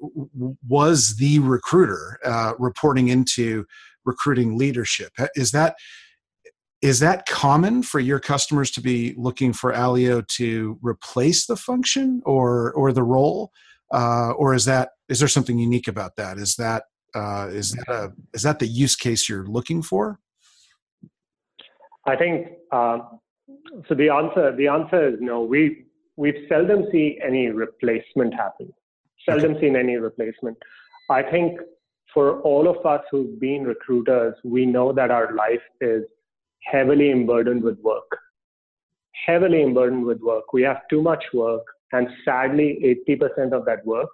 was 0.69 1.17
the 1.17 1.39
recruiter 1.41 2.19
reporting 2.59 3.09
into 3.09 3.67
recruiting 4.05 4.57
leadership. 4.57 5.13
Is 5.35 5.51
that 5.51 5.77
is 6.83 7.01
that 7.01 7.27
common 7.27 7.83
for 7.83 8.01
your 8.01 8.19
customers 8.19 8.71
to 8.73 8.81
be 8.81 9.15
looking 9.17 9.53
for 9.53 9.73
AllyO 9.73 10.27
to 10.27 10.79
replace 10.83 11.47
the 11.47 11.57
function 11.57 12.23
or 12.25 12.73
or 12.73 12.93
the 12.93 13.03
role, 13.03 13.53
uh, 13.93 14.31
or 14.33 14.55
is 14.55 14.65
that 14.65 14.91
is 15.09 15.19
there 15.19 15.29
something 15.29 15.59
unique 15.59 15.89
about 15.89 16.17
that? 16.17 16.39
Is 16.39 16.57
that 16.57 16.85
uh, 17.15 17.49
is 17.51 17.73
that 17.73 17.89
a 17.89 18.13
is 18.33 18.43
that 18.43 18.59
the 18.59 18.67
use 18.67 18.97
case 18.97 19.29
you're 19.29 19.47
looking 19.47 19.83
for? 19.83 20.21
I 22.07 22.17
think 22.17 22.49
uh, 22.73 22.99
so. 23.87 23.95
The 23.95 24.09
answer 24.09 24.57
the 24.57 24.69
answer 24.69 25.09
is 25.11 25.17
no. 25.21 25.43
We 25.43 25.85
we've 26.17 26.47
seldom 26.49 26.87
see 26.91 27.21
any 27.23 27.49
replacement 27.49 28.33
happen. 28.33 28.73
Seldom 29.29 29.53
okay. 29.53 29.61
seen 29.61 29.77
any 29.77 29.97
replacement. 29.97 30.57
I 31.11 31.23
think 31.23 31.61
for 32.15 32.41
all 32.41 32.69
of 32.69 32.85
us 32.87 33.03
who've 33.11 33.39
been 33.39 33.65
recruiters, 33.65 34.35
we 34.45 34.65
know 34.65 34.93
that 34.93 35.11
our 35.11 35.35
life 35.35 35.61
is 35.81 36.05
heavily 36.65 37.13
burdened 37.25 37.63
with 37.63 37.79
work. 37.81 38.19
Heavily 39.27 39.71
burdened 39.73 40.05
with 40.05 40.21
work. 40.21 40.53
We 40.53 40.63
have 40.63 40.83
too 40.89 41.03
much 41.03 41.25
work, 41.33 41.63
and 41.93 42.09
sadly, 42.25 42.97
80% 43.09 43.53
of 43.53 43.65
that 43.67 43.85
work 43.85 44.09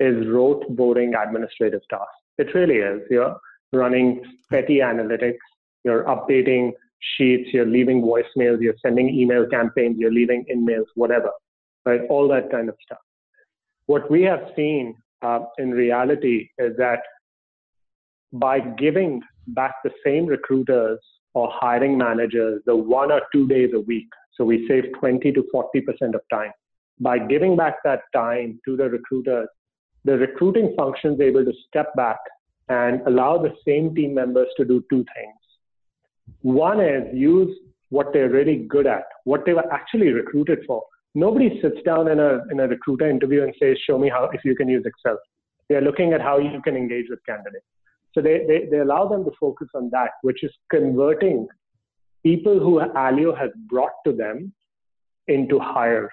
is 0.00 0.26
rote, 0.28 0.64
boring 0.76 1.14
administrative 1.14 1.82
tasks. 1.90 2.22
It 2.38 2.54
really 2.54 2.76
is. 2.76 3.02
You're 3.10 3.36
running 3.72 4.22
petty 4.50 4.78
analytics, 4.78 5.38
you're 5.84 6.04
updating 6.04 6.72
sheets, 7.16 7.50
you're 7.52 7.66
leaving 7.66 8.02
voicemails, 8.02 8.60
you're 8.60 8.74
sending 8.82 9.08
email 9.08 9.46
campaigns, 9.46 9.96
you're 9.98 10.12
leaving 10.12 10.44
emails, 10.54 10.86
whatever, 10.94 11.30
right? 11.84 12.02
All 12.08 12.28
that 12.28 12.50
kind 12.50 12.68
of 12.68 12.76
stuff. 12.84 12.98
What 13.86 14.10
we 14.10 14.22
have 14.22 14.50
seen 14.56 14.96
uh, 15.22 15.40
in 15.58 15.70
reality 15.70 16.48
is 16.58 16.76
that 16.78 17.00
by 18.32 18.60
giving 18.60 19.22
back 19.48 19.76
the 19.84 19.90
same 20.04 20.26
recruiters 20.26 20.98
or 21.36 21.50
hiring 21.52 21.98
managers 21.98 22.62
the 22.64 22.74
one 22.74 23.12
or 23.12 23.20
two 23.30 23.46
days 23.46 23.70
a 23.74 23.80
week. 23.80 24.08
So 24.36 24.44
we 24.44 24.66
save 24.66 24.84
20 24.98 25.32
to 25.32 25.44
40% 25.54 26.14
of 26.14 26.22
time. 26.32 26.50
By 26.98 27.18
giving 27.18 27.56
back 27.58 27.74
that 27.84 28.00
time 28.14 28.58
to 28.64 28.74
the 28.74 28.88
recruiters, 28.88 29.46
the 30.06 30.16
recruiting 30.16 30.74
function 30.78 31.12
is 31.12 31.20
able 31.20 31.44
to 31.44 31.52
step 31.68 31.94
back 31.94 32.16
and 32.70 33.02
allow 33.06 33.36
the 33.36 33.52
same 33.66 33.94
team 33.94 34.14
members 34.14 34.48
to 34.56 34.64
do 34.64 34.82
two 34.88 35.04
things. 35.14 35.40
One 36.40 36.80
is 36.80 37.04
use 37.12 37.54
what 37.90 38.14
they're 38.14 38.30
really 38.30 38.64
good 38.66 38.86
at, 38.86 39.04
what 39.24 39.44
they 39.44 39.52
were 39.52 39.70
actually 39.70 40.08
recruited 40.08 40.60
for. 40.66 40.82
Nobody 41.14 41.60
sits 41.60 41.82
down 41.84 42.08
in 42.08 42.18
a, 42.18 42.40
in 42.50 42.60
a 42.60 42.66
recruiter 42.66 43.10
interview 43.10 43.42
and 43.42 43.54
says, 43.60 43.76
Show 43.86 43.98
me 43.98 44.08
how 44.08 44.30
if 44.32 44.40
you 44.42 44.56
can 44.56 44.68
use 44.68 44.84
Excel. 44.86 45.18
They're 45.68 45.82
looking 45.82 46.14
at 46.14 46.22
how 46.22 46.38
you 46.38 46.62
can 46.62 46.76
engage 46.76 47.06
with 47.10 47.18
candidates. 47.26 47.66
So 48.16 48.22
they, 48.22 48.46
they, 48.48 48.66
they 48.70 48.78
allow 48.78 49.06
them 49.06 49.24
to 49.24 49.30
focus 49.38 49.68
on 49.74 49.90
that, 49.92 50.12
which 50.22 50.42
is 50.42 50.50
converting 50.70 51.46
people 52.22 52.58
who 52.58 52.80
AllyO 52.80 53.38
has 53.38 53.50
brought 53.68 53.92
to 54.06 54.12
them 54.12 54.54
into 55.28 55.58
hires, 55.58 56.10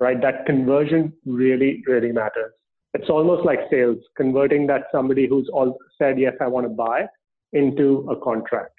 right? 0.00 0.20
That 0.20 0.46
conversion 0.46 1.12
really, 1.24 1.84
really 1.86 2.10
matters. 2.10 2.52
It's 2.92 3.08
almost 3.08 3.46
like 3.46 3.60
sales, 3.70 3.98
converting 4.16 4.66
that 4.66 4.86
somebody 4.90 5.28
who's 5.28 5.48
all 5.52 5.78
said, 5.96 6.18
yes, 6.18 6.32
I 6.40 6.48
want 6.48 6.66
to 6.66 6.70
buy 6.70 7.06
into 7.52 8.08
a 8.10 8.16
contract. 8.16 8.74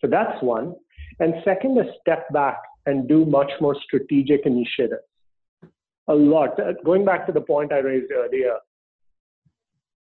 So 0.00 0.08
that's 0.08 0.42
one. 0.42 0.74
And 1.20 1.34
second 1.44 1.78
is 1.78 1.86
step 2.00 2.26
back 2.32 2.58
and 2.86 3.06
do 3.06 3.24
much 3.24 3.52
more 3.60 3.76
strategic 3.84 4.46
initiatives. 4.46 5.02
A 6.08 6.14
lot. 6.14 6.58
Going 6.84 7.04
back 7.04 7.24
to 7.26 7.32
the 7.32 7.40
point 7.40 7.72
I 7.72 7.78
raised 7.78 8.10
earlier, 8.10 8.56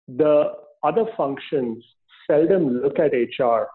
the 0.07 0.53
other 0.83 1.05
functions 1.15 1.83
seldom 2.29 2.81
look 2.81 2.99
at 2.99 3.11
HR 3.13 3.67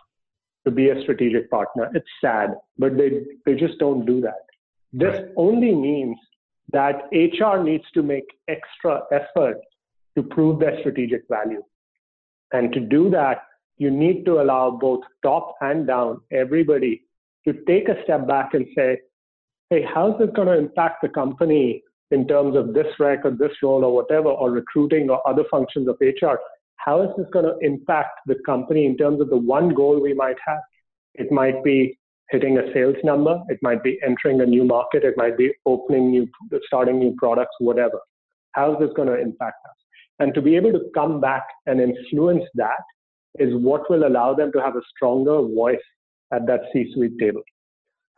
to 0.64 0.70
be 0.70 0.90
a 0.90 1.00
strategic 1.02 1.50
partner. 1.50 1.90
It's 1.94 2.06
sad, 2.20 2.54
but 2.78 2.96
they, 2.96 3.24
they 3.44 3.54
just 3.54 3.78
don't 3.78 4.04
do 4.04 4.20
that. 4.22 4.46
This 4.92 5.14
right. 5.14 5.28
only 5.36 5.74
means 5.74 6.16
that 6.72 7.08
HR 7.12 7.62
needs 7.62 7.84
to 7.94 8.02
make 8.02 8.24
extra 8.48 9.02
effort 9.12 9.58
to 10.16 10.22
prove 10.22 10.58
their 10.58 10.78
strategic 10.80 11.22
value. 11.28 11.62
And 12.52 12.72
to 12.72 12.80
do 12.80 13.10
that, 13.10 13.42
you 13.78 13.90
need 13.90 14.24
to 14.24 14.40
allow 14.40 14.70
both 14.70 15.00
top 15.22 15.54
and 15.60 15.86
down 15.86 16.20
everybody 16.32 17.02
to 17.46 17.52
take 17.66 17.88
a 17.88 18.02
step 18.04 18.26
back 18.26 18.54
and 18.54 18.66
say, 18.74 18.98
hey, 19.70 19.86
how's 19.94 20.18
this 20.18 20.30
going 20.34 20.48
to 20.48 20.58
impact 20.58 21.02
the 21.02 21.08
company 21.08 21.82
in 22.10 22.26
terms 22.26 22.56
of 22.56 22.72
this 22.72 22.86
rec 22.98 23.24
or 23.24 23.32
this 23.32 23.52
role 23.62 23.84
or 23.84 23.94
whatever, 23.94 24.28
or 24.28 24.50
recruiting 24.50 25.10
or 25.10 25.26
other 25.28 25.44
functions 25.50 25.88
of 25.88 25.96
HR? 26.00 26.36
How 26.76 27.02
is 27.02 27.10
this 27.16 27.26
going 27.32 27.44
to 27.44 27.56
impact 27.60 28.20
the 28.26 28.36
company 28.46 28.86
in 28.86 28.96
terms 28.96 29.20
of 29.20 29.30
the 29.30 29.36
one 29.36 29.70
goal 29.70 30.00
we 30.00 30.14
might 30.14 30.36
have? 30.46 30.60
It 31.14 31.32
might 31.32 31.64
be 31.64 31.98
hitting 32.30 32.58
a 32.58 32.72
sales 32.72 32.96
number, 33.04 33.40
it 33.48 33.58
might 33.62 33.82
be 33.82 33.98
entering 34.04 34.40
a 34.40 34.46
new 34.46 34.64
market, 34.64 35.04
it 35.04 35.16
might 35.16 35.36
be 35.36 35.52
opening 35.64 36.10
new, 36.10 36.28
starting 36.66 36.98
new 36.98 37.14
products, 37.16 37.54
whatever. 37.60 38.00
How 38.52 38.72
is 38.72 38.78
this 38.80 38.90
going 38.96 39.08
to 39.08 39.20
impact 39.20 39.58
us? 39.64 39.76
And 40.18 40.34
to 40.34 40.42
be 40.42 40.56
able 40.56 40.72
to 40.72 40.90
come 40.94 41.20
back 41.20 41.46
and 41.66 41.80
influence 41.80 42.44
that 42.54 42.82
is 43.38 43.54
what 43.54 43.88
will 43.90 44.06
allow 44.06 44.34
them 44.34 44.50
to 44.52 44.60
have 44.60 44.76
a 44.76 44.82
stronger 44.94 45.42
voice 45.42 45.78
at 46.32 46.46
that 46.46 46.60
C 46.72 46.92
suite 46.94 47.18
table. 47.18 47.42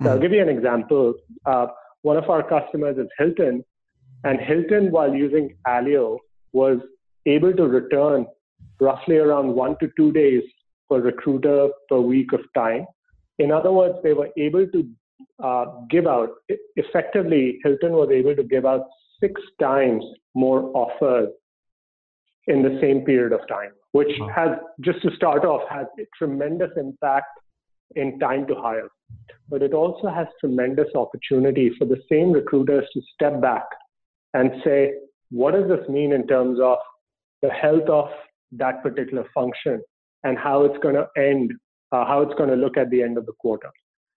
So 0.00 0.04
mm-hmm. 0.04 0.12
I'll 0.12 0.20
give 0.20 0.32
you 0.32 0.40
an 0.42 0.48
example. 0.48 1.14
Uh, 1.44 1.66
one 2.02 2.16
of 2.16 2.30
our 2.30 2.42
customers 2.42 2.96
is 2.98 3.08
Hilton, 3.18 3.64
and 4.24 4.40
Hilton, 4.40 4.90
while 4.90 5.12
using 5.12 5.56
AllyO, 5.66 6.18
was 6.52 6.78
able 7.26 7.52
to 7.52 7.64
return 7.64 8.26
roughly 8.80 9.16
around 9.16 9.54
one 9.54 9.76
to 9.80 9.88
two 9.96 10.12
days 10.12 10.42
per 10.88 11.00
recruiter 11.00 11.68
per 11.88 12.00
week 12.00 12.32
of 12.32 12.40
time. 12.54 12.86
In 13.38 13.52
other 13.52 13.72
words, 13.72 13.96
they 14.02 14.12
were 14.12 14.30
able 14.36 14.66
to 14.66 14.88
uh, 15.42 15.66
give 15.90 16.06
out, 16.06 16.30
effectively, 16.76 17.58
Hilton 17.62 17.92
was 17.92 18.10
able 18.10 18.34
to 18.34 18.42
give 18.42 18.66
out 18.66 18.86
six 19.20 19.40
times 19.60 20.04
more 20.34 20.70
offers 20.74 21.28
in 22.46 22.62
the 22.62 22.78
same 22.80 23.02
period 23.02 23.32
of 23.32 23.46
time, 23.48 23.70
which 23.92 24.08
wow. 24.18 24.28
has, 24.34 24.50
just 24.80 25.02
to 25.02 25.14
start 25.14 25.44
off, 25.44 25.62
has 25.68 25.86
a 26.00 26.06
tremendous 26.16 26.70
impact 26.76 27.38
in 27.96 28.18
time 28.18 28.46
to 28.46 28.54
hire. 28.54 28.88
But 29.48 29.62
it 29.62 29.74
also 29.74 30.08
has 30.08 30.26
tremendous 30.40 30.88
opportunity 30.94 31.70
for 31.78 31.84
the 31.84 32.00
same 32.10 32.32
recruiters 32.32 32.84
to 32.94 33.00
step 33.14 33.40
back 33.40 33.64
and 34.34 34.50
say, 34.64 34.92
what 35.30 35.52
does 35.52 35.68
this 35.68 35.88
mean 35.88 36.12
in 36.12 36.26
terms 36.26 36.58
of 36.60 36.78
the 37.42 37.50
health 37.50 37.88
of 37.88 38.08
that 38.52 38.82
particular 38.82 39.24
function 39.34 39.82
and 40.24 40.38
how 40.38 40.64
it's 40.64 40.78
going 40.78 40.94
to 40.94 41.06
end, 41.16 41.52
uh, 41.92 42.04
how 42.04 42.22
it's 42.22 42.34
going 42.34 42.50
to 42.50 42.56
look 42.56 42.76
at 42.76 42.90
the 42.90 43.02
end 43.02 43.18
of 43.18 43.26
the 43.26 43.32
quarter. 43.40 43.70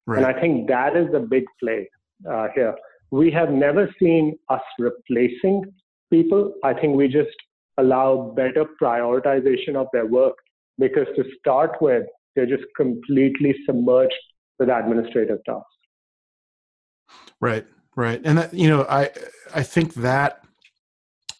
Right. 0.07 0.17
And 0.17 0.25
I 0.25 0.39
think 0.39 0.67
that 0.67 0.95
is 0.95 1.11
the 1.11 1.19
big 1.19 1.43
play 1.61 1.89
uh, 2.29 2.47
here. 2.55 2.75
We 3.11 3.29
have 3.31 3.51
never 3.51 3.93
seen 3.99 4.37
us 4.49 4.61
replacing 4.79 5.65
people. 6.09 6.53
I 6.63 6.73
think 6.73 6.95
we 6.95 7.07
just 7.07 7.29
allow 7.77 8.33
better 8.35 8.65
prioritization 8.81 9.75
of 9.75 9.87
their 9.93 10.05
work 10.05 10.35
because 10.77 11.07
to 11.15 11.23
start 11.39 11.81
with, 11.81 12.05
they're 12.35 12.45
just 12.45 12.63
completely 12.77 13.53
submerged 13.65 14.13
with 14.57 14.69
administrative 14.69 15.39
tasks. 15.45 15.65
Right, 17.41 17.65
right, 17.95 18.21
and 18.23 18.37
that, 18.37 18.53
you 18.53 18.69
know, 18.69 18.85
I 18.87 19.09
I 19.53 19.63
think 19.63 19.95
that 19.95 20.40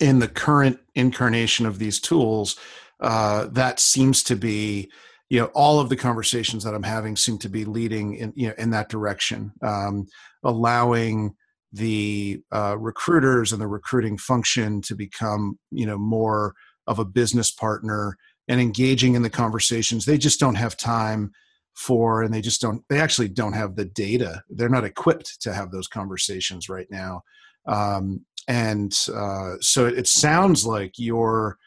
in 0.02 0.20
the 0.20 0.28
current 0.28 0.80
incarnation 0.96 1.66
of 1.66 1.80
these 1.80 2.00
tools, 2.00 2.58
uh, 3.00 3.46
that 3.52 3.80
seems 3.80 4.24
to 4.24 4.36
be 4.36 4.92
you 5.30 5.40
know 5.40 5.46
all 5.56 5.80
of 5.80 5.88
the 5.88 5.96
conversations 5.96 6.62
that 6.66 6.76
i'm 6.76 6.84
having 6.84 7.16
seem 7.16 7.38
to 7.38 7.48
be 7.48 7.64
leading 7.64 8.16
in 8.16 8.34
you 8.36 8.50
know 8.50 8.54
in 8.58 8.72
that 8.72 8.90
direction. 8.90 9.54
Um, 9.62 10.08
allowing 10.44 11.36
the 11.72 12.42
uh, 12.52 12.76
recruiters 12.78 13.54
and 13.54 13.62
the 13.62 13.68
recruiting 13.68 14.18
function 14.18 14.82
to 14.82 14.96
become 14.96 15.58
you 15.72 15.86
know 15.86 15.98
more 15.98 16.54
of 16.88 17.00
a 17.00 17.06
business 17.06 17.52
partner 17.52 18.18
and 18.48 18.60
engaging 18.60 19.16
in 19.16 19.22
the 19.22 19.30
conversations. 19.30 20.06
They 20.06 20.18
just 20.18 20.40
don't 20.40 20.56
have 20.56 20.76
time 20.76 21.32
for 21.74 22.22
and 22.22 22.34
they 22.34 22.42
just 22.42 22.60
don't 22.60 22.84
they 22.90 23.00
actually 23.00 23.30
don't 23.30 23.54
have 23.54 23.76
the 23.76 23.86
data. 23.86 24.44
They're 24.50 24.68
not 24.68 24.84
equipped 24.84 25.42
to 25.44 25.54
have 25.54 25.72
those 25.72 25.88
conversations 25.88 26.68
right 26.68 26.88
now. 26.92 27.22
Um, 27.66 28.26
and 28.47 28.97
uh, 29.13 29.54
so 29.60 29.86
it 29.86 30.08
sounds 30.08 30.65
like 30.65 30.93
you're 30.97 31.58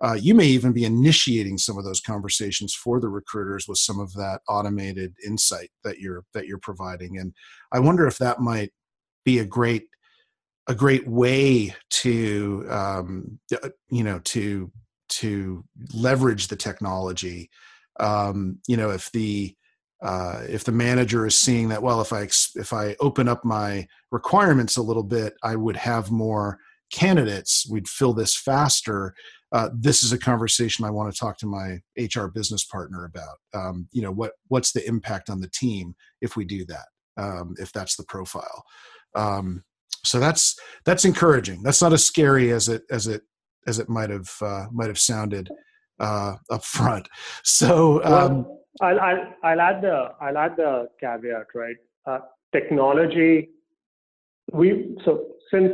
uh, 0.00 0.16
you 0.20 0.32
may 0.32 0.46
even 0.46 0.72
be 0.72 0.84
initiating 0.84 1.58
some 1.58 1.76
of 1.76 1.84
those 1.84 2.00
conversations 2.00 2.72
for 2.72 3.00
the 3.00 3.08
recruiters 3.08 3.66
with 3.66 3.78
some 3.78 3.98
of 3.98 4.12
that 4.14 4.40
automated 4.48 5.12
insight 5.26 5.70
that 5.82 5.98
you're 5.98 6.24
that 6.34 6.46
you're 6.46 6.58
providing. 6.58 7.18
And 7.18 7.32
i 7.72 7.80
wonder 7.80 8.06
if 8.06 8.18
that 8.18 8.40
might 8.40 8.72
be 9.24 9.40
a 9.40 9.44
great 9.44 9.88
a 10.68 10.74
great 10.74 11.08
way 11.08 11.74
to 11.90 12.66
um, 12.70 13.38
uh, 13.52 13.70
you 13.90 14.04
know 14.04 14.20
to 14.20 14.70
to 15.08 15.64
leverage 15.94 16.48
the 16.48 16.56
technology. 16.56 17.50
Um, 17.98 18.58
you 18.68 18.76
know 18.76 18.90
if 18.90 19.10
the 19.12 19.56
uh, 20.02 20.42
if 20.48 20.64
the 20.64 20.72
manager 20.72 21.26
is 21.26 21.38
seeing 21.38 21.68
that 21.68 21.82
well 21.82 22.00
if 22.00 22.12
i 22.12 22.22
if 22.54 22.72
i 22.72 22.94
open 23.00 23.28
up 23.28 23.44
my 23.44 23.86
requirements 24.12 24.76
a 24.76 24.82
little 24.82 25.02
bit 25.02 25.34
i 25.42 25.56
would 25.56 25.76
have 25.76 26.10
more 26.10 26.58
candidates. 26.90 27.66
We'd 27.70 27.88
fill 27.88 28.12
this 28.12 28.36
faster. 28.36 29.14
Uh, 29.52 29.70
this 29.74 30.02
is 30.02 30.12
a 30.12 30.18
conversation 30.18 30.84
i 30.84 30.90
want 30.90 31.12
to 31.12 31.18
talk 31.18 31.38
to 31.38 31.46
my 31.46 31.78
hr 32.14 32.26
business 32.26 32.64
partner 32.64 33.04
about. 33.04 33.36
Um, 33.54 33.88
you 33.92 34.02
know 34.02 34.12
what 34.12 34.32
what's 34.48 34.72
the 34.72 34.86
impact 34.86 35.30
on 35.30 35.40
the 35.40 35.50
team 35.50 35.94
if 36.20 36.36
we 36.36 36.44
do 36.44 36.64
that 36.66 36.86
um, 37.16 37.54
if 37.58 37.72
that's 37.72 37.96
the 37.96 38.04
profile? 38.04 38.62
Um, 39.14 39.64
so 40.04 40.20
that's 40.20 40.58
that's 40.84 41.04
encouraging. 41.04 41.62
That's 41.62 41.82
not 41.82 41.92
as 41.92 42.04
scary 42.04 42.52
as 42.52 42.68
it 42.68 42.82
as 42.90 43.06
it 43.06 43.22
as 43.66 43.78
it 43.78 43.88
might 43.88 44.10
have 44.10 44.30
uh, 44.42 44.66
might 44.70 44.88
have 44.88 44.98
sounded 44.98 45.50
uh, 45.98 46.36
up 46.50 46.64
front. 46.64 47.08
So 47.42 48.04
um, 48.04 48.44
well, 48.44 48.57
I'll, 48.80 49.00
I'll, 49.00 49.34
I'll 49.42 49.60
add 49.60 49.82
the 49.82 50.12
I'll 50.20 50.38
add 50.38 50.56
the 50.56 50.88
caveat 51.00 51.46
right? 51.54 51.76
Uh, 52.06 52.20
technology 52.52 53.50
we 54.52 54.96
so 55.04 55.26
since 55.50 55.72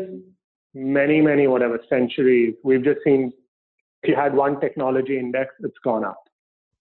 many 0.75 1.21
many 1.21 1.47
whatever 1.47 1.79
centuries 1.89 2.55
we've 2.65 2.83
just 2.83 3.01
seen 3.05 3.33
if 4.03 4.09
you 4.09 4.17
had 4.17 4.35
one 4.35 4.61
technology 4.61 5.19
index 5.19 5.55
it's 5.61 5.79
gone 5.85 6.05
up 6.05 6.23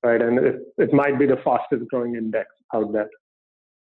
right? 0.03 0.21
And 0.21 0.39
it, 0.39 0.55
it 0.77 0.93
might 0.93 1.17
be 1.19 1.25
the 1.25 1.37
fastest 1.45 1.89
growing 1.89 2.15
index 2.15 2.49
out 2.73 2.91
there. 2.91 3.09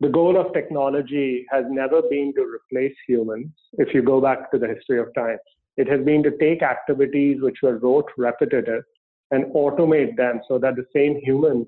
The 0.01 0.09
goal 0.09 0.37
of 0.41 0.53
technology 0.53 1.45
has 1.51 1.65
never 1.69 2.03
been 2.03 2.33
to 2.37 2.43
replace 2.43 2.95
humans. 3.09 3.51
If 3.79 3.95
you 3.95 4.03
go 4.03 4.21
back 4.21 4.51
to 4.51 4.59
the 4.59 4.69
history 4.69 5.01
of 5.01 5.13
time 5.15 5.39
it 5.77 5.89
has 5.89 6.05
been 6.05 6.23
to 6.23 6.37
take 6.39 6.63
activities 6.63 7.39
which 7.41 7.59
were 7.63 7.79
rote 7.79 8.09
repetitive 8.17 8.85
and 9.31 9.47
automate 9.55 10.17
them 10.17 10.41
so 10.47 10.59
that 10.59 10.77
the 10.77 10.87
same 10.95 11.21
humans 11.23 11.67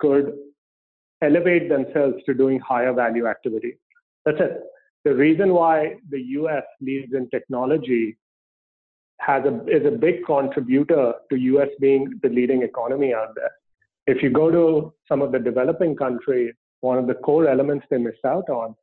could 0.00 0.32
elevate 1.22 1.68
themselves 1.68 2.16
to 2.26 2.34
doing 2.34 2.58
higher 2.60 2.92
value 2.92 3.26
activity. 3.26 3.76
That's 4.24 4.40
it. 4.40 4.60
The 5.04 5.14
reason 5.14 5.54
why 5.54 5.96
the 6.10 6.20
US 6.40 6.64
leads 6.80 7.14
in 7.14 7.28
technology 7.30 8.18
has 9.18 9.44
a, 9.44 9.64
is 9.66 9.86
a 9.86 9.90
big 9.90 10.24
contributor 10.26 11.14
to 11.30 11.36
US 11.36 11.68
being 11.80 12.18
the 12.22 12.28
leading 12.28 12.62
economy 12.62 13.14
out 13.14 13.34
there. 13.34 13.50
If 14.06 14.22
you 14.22 14.30
go 14.30 14.50
to 14.50 14.92
some 15.08 15.22
of 15.22 15.32
the 15.32 15.38
developing 15.38 15.94
countries, 15.94 16.54
one 16.80 16.98
of 16.98 17.06
the 17.06 17.14
core 17.14 17.48
elements 17.48 17.86
they 17.90 17.98
miss 17.98 18.16
out 18.26 18.48
on 18.48 18.74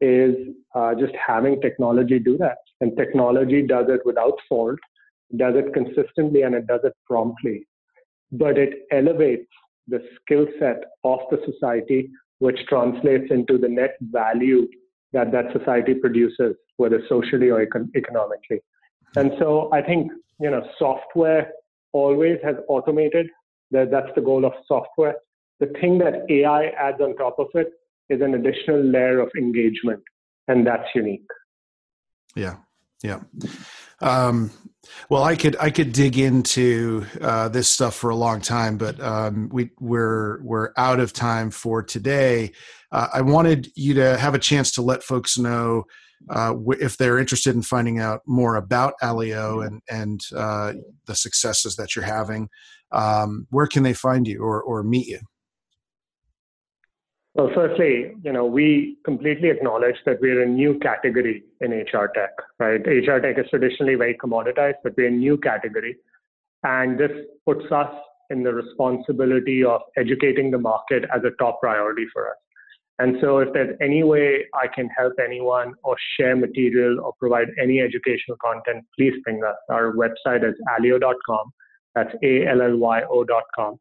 is 0.00 0.34
uh, 0.74 0.94
just 0.94 1.14
having 1.14 1.60
technology 1.60 2.18
do 2.18 2.36
that. 2.38 2.58
And 2.80 2.96
technology 2.96 3.66
does 3.66 3.86
it 3.88 4.00
without 4.04 4.38
fault, 4.48 4.78
does 5.36 5.54
it 5.56 5.72
consistently, 5.74 6.42
and 6.42 6.54
it 6.54 6.66
does 6.66 6.80
it 6.84 6.92
promptly. 7.06 7.66
But 8.30 8.58
it 8.58 8.86
elevates 8.92 9.48
the 9.88 10.02
skill 10.20 10.46
set 10.58 10.82
of 11.04 11.20
the 11.30 11.38
society, 11.50 12.10
which 12.38 12.58
translates 12.68 13.30
into 13.30 13.58
the 13.58 13.68
net 13.68 13.96
value 14.00 14.68
that 15.12 15.32
that 15.32 15.46
society 15.58 15.94
produces, 15.94 16.54
whether 16.76 17.00
socially 17.08 17.50
or 17.50 17.64
econ- 17.64 17.90
economically. 17.96 18.60
And 19.16 19.32
so 19.38 19.70
I 19.72 19.82
think 19.82 20.12
you 20.40 20.50
know 20.50 20.62
software 20.78 21.52
always 21.92 22.38
has 22.44 22.56
automated. 22.68 23.28
That 23.70 23.90
that's 23.90 24.10
the 24.14 24.22
goal 24.22 24.44
of 24.44 24.52
software. 24.66 25.16
The 25.60 25.66
thing 25.80 25.98
that 25.98 26.24
AI 26.30 26.66
adds 26.68 27.00
on 27.00 27.16
top 27.16 27.38
of 27.38 27.48
it 27.54 27.68
is 28.08 28.20
an 28.22 28.34
additional 28.34 28.82
layer 28.82 29.20
of 29.20 29.30
engagement, 29.36 30.02
and 30.46 30.66
that's 30.66 30.88
unique. 30.94 31.26
Yeah, 32.34 32.56
yeah. 33.02 33.20
Um, 34.00 34.50
well, 35.08 35.22
I 35.22 35.36
could 35.36 35.56
I 35.60 35.70
could 35.70 35.92
dig 35.92 36.18
into 36.18 37.06
uh, 37.20 37.48
this 37.48 37.68
stuff 37.68 37.94
for 37.94 38.10
a 38.10 38.16
long 38.16 38.40
time, 38.40 38.76
but 38.78 39.00
um, 39.00 39.48
we 39.52 39.70
we're 39.80 40.42
we're 40.42 40.72
out 40.76 41.00
of 41.00 41.12
time 41.12 41.50
for 41.50 41.82
today. 41.82 42.52
Uh, 42.92 43.08
I 43.12 43.20
wanted 43.20 43.70
you 43.74 43.94
to 43.94 44.16
have 44.16 44.34
a 44.34 44.38
chance 44.38 44.72
to 44.72 44.82
let 44.82 45.02
folks 45.02 45.38
know 45.38 45.84
uh, 46.30 46.54
if 46.80 46.96
they're 46.96 47.18
interested 47.18 47.54
in 47.54 47.62
finding 47.62 47.98
out 48.00 48.22
more 48.26 48.56
about 48.56 48.94
AllyO 49.02 49.66
and 49.66 49.82
and 49.88 50.20
uh, 50.36 50.74
the 51.06 51.14
successes 51.14 51.76
that 51.76 51.94
you're 51.94 52.04
having. 52.04 52.48
Um, 52.90 53.46
where 53.50 53.66
can 53.66 53.82
they 53.82 53.92
find 53.92 54.26
you 54.26 54.42
or 54.42 54.62
or 54.62 54.82
meet 54.82 55.06
you? 55.06 55.20
Well, 57.38 57.50
firstly, 57.54 58.16
you 58.24 58.32
know, 58.32 58.44
we 58.44 58.96
completely 59.04 59.48
acknowledge 59.48 59.94
that 60.06 60.20
we're 60.20 60.42
a 60.42 60.46
new 60.46 60.76
category 60.80 61.44
in 61.60 61.70
HR 61.70 62.10
tech, 62.12 62.30
right? 62.58 62.80
HR 62.84 63.20
tech 63.20 63.38
is 63.38 63.48
traditionally 63.48 63.94
very 63.94 64.16
commoditized, 64.16 64.78
but 64.82 64.94
we're 64.96 65.06
a 65.06 65.12
new 65.12 65.38
category. 65.38 65.98
And 66.64 66.98
this 66.98 67.12
puts 67.46 67.64
us 67.70 67.94
in 68.30 68.42
the 68.42 68.52
responsibility 68.52 69.62
of 69.62 69.82
educating 69.96 70.50
the 70.50 70.58
market 70.58 71.04
as 71.14 71.22
a 71.22 71.30
top 71.40 71.60
priority 71.60 72.06
for 72.12 72.28
us. 72.28 72.36
And 72.98 73.18
so 73.20 73.38
if 73.38 73.52
there's 73.52 73.76
any 73.80 74.02
way 74.02 74.46
I 74.54 74.66
can 74.66 74.88
help 74.88 75.12
anyone 75.24 75.74
or 75.84 75.94
share 76.18 76.34
material 76.34 76.98
or 76.98 77.12
provide 77.20 77.50
any 77.62 77.78
educational 77.78 78.36
content, 78.44 78.84
please 78.98 79.14
ping 79.24 79.44
us. 79.44 79.54
Our 79.70 79.92
website 79.92 80.42
is 80.42 80.56
allyo.com. 80.76 81.52
That's 81.94 82.12
A-L-L-Y-O.com. 82.20 83.78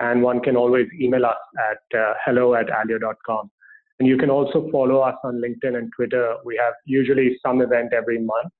And 0.00 0.22
one 0.22 0.40
can 0.40 0.56
always 0.56 0.86
email 1.00 1.26
us 1.26 1.36
at 1.70 1.98
uh, 1.98 2.14
hello 2.24 2.54
at 2.54 2.66
allyo.com. 2.68 3.50
And 3.98 4.08
you 4.08 4.16
can 4.16 4.30
also 4.30 4.68
follow 4.72 5.00
us 5.00 5.16
on 5.24 5.40
LinkedIn 5.40 5.76
and 5.76 5.90
Twitter. 5.94 6.36
We 6.44 6.56
have 6.56 6.74
usually 6.84 7.38
some 7.44 7.60
event 7.60 7.92
every 7.92 8.18
month. 8.18 8.52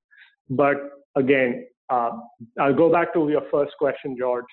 But 0.51 0.77
again, 1.17 1.67
uh, 1.91 2.11
I'll 2.61 2.75
go 2.75 2.91
back 2.91 3.13
to 3.15 3.29
your 3.29 3.43
first 3.51 3.73
question, 3.79 4.17
George. 4.19 4.45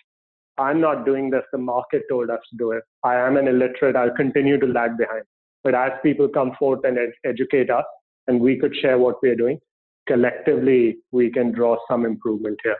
I'm 0.57 0.81
not 0.81 1.05
doing 1.05 1.29
this. 1.29 1.43
The 1.51 1.57
market 1.57 2.03
told 2.09 2.29
us 2.29 2.39
to 2.51 2.57
do 2.57 2.71
it. 2.71 2.83
I 3.03 3.15
am 3.15 3.37
an 3.37 3.47
illiterate. 3.47 3.95
I'll 3.95 4.15
continue 4.15 4.59
to 4.59 4.65
lag 4.65 4.97
behind. 4.97 5.23
But 5.63 5.75
as 5.75 5.91
people 6.03 6.27
come 6.27 6.53
forth 6.57 6.79
and 6.83 6.97
ed- 6.97 7.13
educate 7.25 7.69
us, 7.69 7.85
and 8.27 8.39
we 8.39 8.57
could 8.57 8.75
share 8.75 8.97
what 8.97 9.15
we 9.21 9.29
are 9.29 9.35
doing, 9.35 9.59
collectively, 10.07 10.97
we 11.11 11.31
can 11.31 11.51
draw 11.51 11.77
some 11.89 12.05
improvement 12.05 12.59
here. 12.63 12.77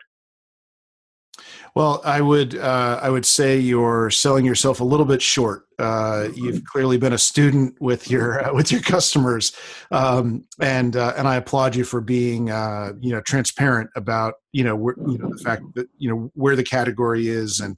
Well, 1.76 2.02
I 2.04 2.22
would 2.22 2.56
uh, 2.56 3.00
I 3.02 3.10
would 3.10 3.26
say 3.26 3.58
you're 3.58 4.10
selling 4.10 4.46
yourself 4.46 4.80
a 4.80 4.84
little 4.84 5.06
bit 5.06 5.22
short. 5.22 5.64
Uh, 5.78 6.28
you've 6.36 6.64
clearly 6.66 6.98
been 6.98 7.14
a 7.14 7.18
student 7.18 7.80
with 7.80 8.10
your 8.10 8.46
uh, 8.46 8.54
with 8.54 8.72
your 8.72 8.82
customers, 8.82 9.56
um, 9.92 10.46
and 10.60 10.96
uh, 10.96 11.14
and 11.16 11.28
I 11.28 11.36
applaud 11.36 11.76
you 11.76 11.84
for 11.84 12.02
being 12.02 12.50
uh, 12.50 12.94
you 13.00 13.12
know 13.12 13.22
transparent 13.22 13.90
about 13.96 14.36
you 14.52 14.64
know 14.64 14.76
wh- 14.78 15.12
you 15.12 15.18
know 15.18 15.30
the 15.30 15.42
fact 15.44 15.64
that 15.76 15.88
you 15.98 16.10
know 16.10 16.32
where 16.34 16.56
the 16.56 16.64
category 16.64 17.28
is 17.28 17.60
and 17.60 17.78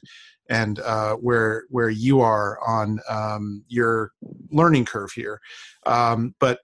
and 0.49 0.79
uh, 0.79 1.15
where 1.15 1.65
where 1.69 1.89
you 1.89 2.21
are 2.21 2.59
on 2.65 2.99
um, 3.09 3.63
your 3.67 4.11
learning 4.51 4.85
curve 4.85 5.11
here. 5.11 5.39
Um, 5.85 6.33
but 6.39 6.59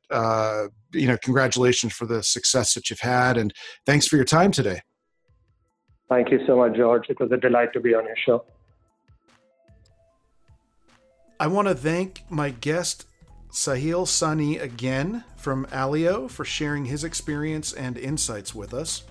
you 0.94 1.08
know, 1.08 1.18
congratulations 1.18 1.94
for 1.94 2.06
the 2.06 2.24
success 2.24 2.74
that 2.74 2.90
you've 2.90 3.02
had, 3.02 3.38
and 3.38 3.54
thanks 3.86 4.08
for 4.08 4.16
your 4.16 4.26
time 4.26 4.52
today. 4.52 4.82
Thank 6.10 6.32
you 6.32 6.39
so 6.48 6.58
much, 6.58 6.76
George. 6.76 7.10
It 7.10 7.20
was 7.20 7.32
a 7.32 7.38
delight 7.38 7.74
to 7.74 7.80
be 7.80 7.93
on 7.93 8.06
your 8.06 8.15
show. 8.15 8.46
I 11.39 11.48
want 11.48 11.67
to 11.67 11.76
thank 11.76 12.24
my 12.30 12.50
guest, 12.50 13.06
Sahil 13.52 14.06
Sahni, 14.06 14.62
again 14.62 15.24
from 15.36 15.65
AllyO 15.67 16.30
for 16.30 16.46
sharing 16.46 16.86
his 16.86 17.04
experience 17.04 17.74
and 17.74 17.98
insights 17.98 18.56
with 18.56 18.74
us. 18.74 19.04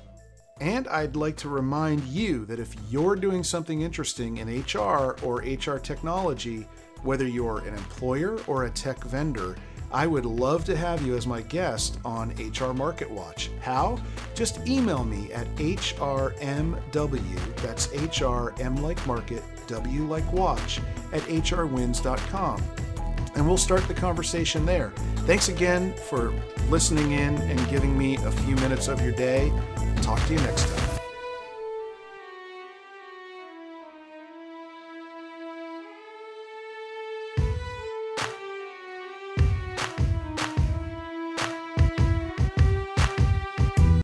And 0.60 0.88
I'd 0.88 1.16
like 1.16 1.36
to 1.38 1.50
remind 1.50 2.02
you 2.04 2.46
that 2.46 2.58
if 2.58 2.74
you're 2.90 3.14
doing 3.14 3.44
something 3.44 3.82
interesting 3.82 4.38
in 4.38 4.48
HR 4.62 5.16
or 5.22 5.42
HR 5.42 5.78
technology, 5.78 6.66
whether 7.02 7.28
you're 7.28 7.58
an 7.60 7.74
employer 7.74 8.38
or 8.46 8.64
a 8.64 8.70
tech 8.70 9.04
vendor, 9.04 9.56
I 9.96 10.06
would 10.06 10.26
love 10.26 10.66
to 10.66 10.76
have 10.76 11.00
you 11.00 11.16
as 11.16 11.26
my 11.26 11.40
guest 11.40 11.98
on 12.04 12.34
HR 12.36 12.74
Market 12.74 13.10
Watch. 13.10 13.48
How? 13.62 13.98
Just 14.34 14.68
email 14.68 15.04
me 15.04 15.32
at 15.32 15.46
HRMW, 15.54 16.76
that's 17.62 17.86
HRM 17.86 18.82
like 18.82 19.06
market, 19.06 19.42
W 19.68 20.02
like 20.02 20.30
watch, 20.34 20.82
at 21.14 21.22
HRwins.com. 21.22 22.62
And 23.36 23.48
we'll 23.48 23.56
start 23.56 23.88
the 23.88 23.94
conversation 23.94 24.66
there. 24.66 24.90
Thanks 25.24 25.48
again 25.48 25.94
for 26.10 26.30
listening 26.68 27.12
in 27.12 27.38
and 27.38 27.68
giving 27.70 27.96
me 27.96 28.16
a 28.16 28.30
few 28.30 28.54
minutes 28.56 28.88
of 28.88 29.00
your 29.00 29.12
day. 29.12 29.50
Talk 30.02 30.22
to 30.26 30.34
you 30.34 30.40
next 30.40 30.68
time. 30.76 30.85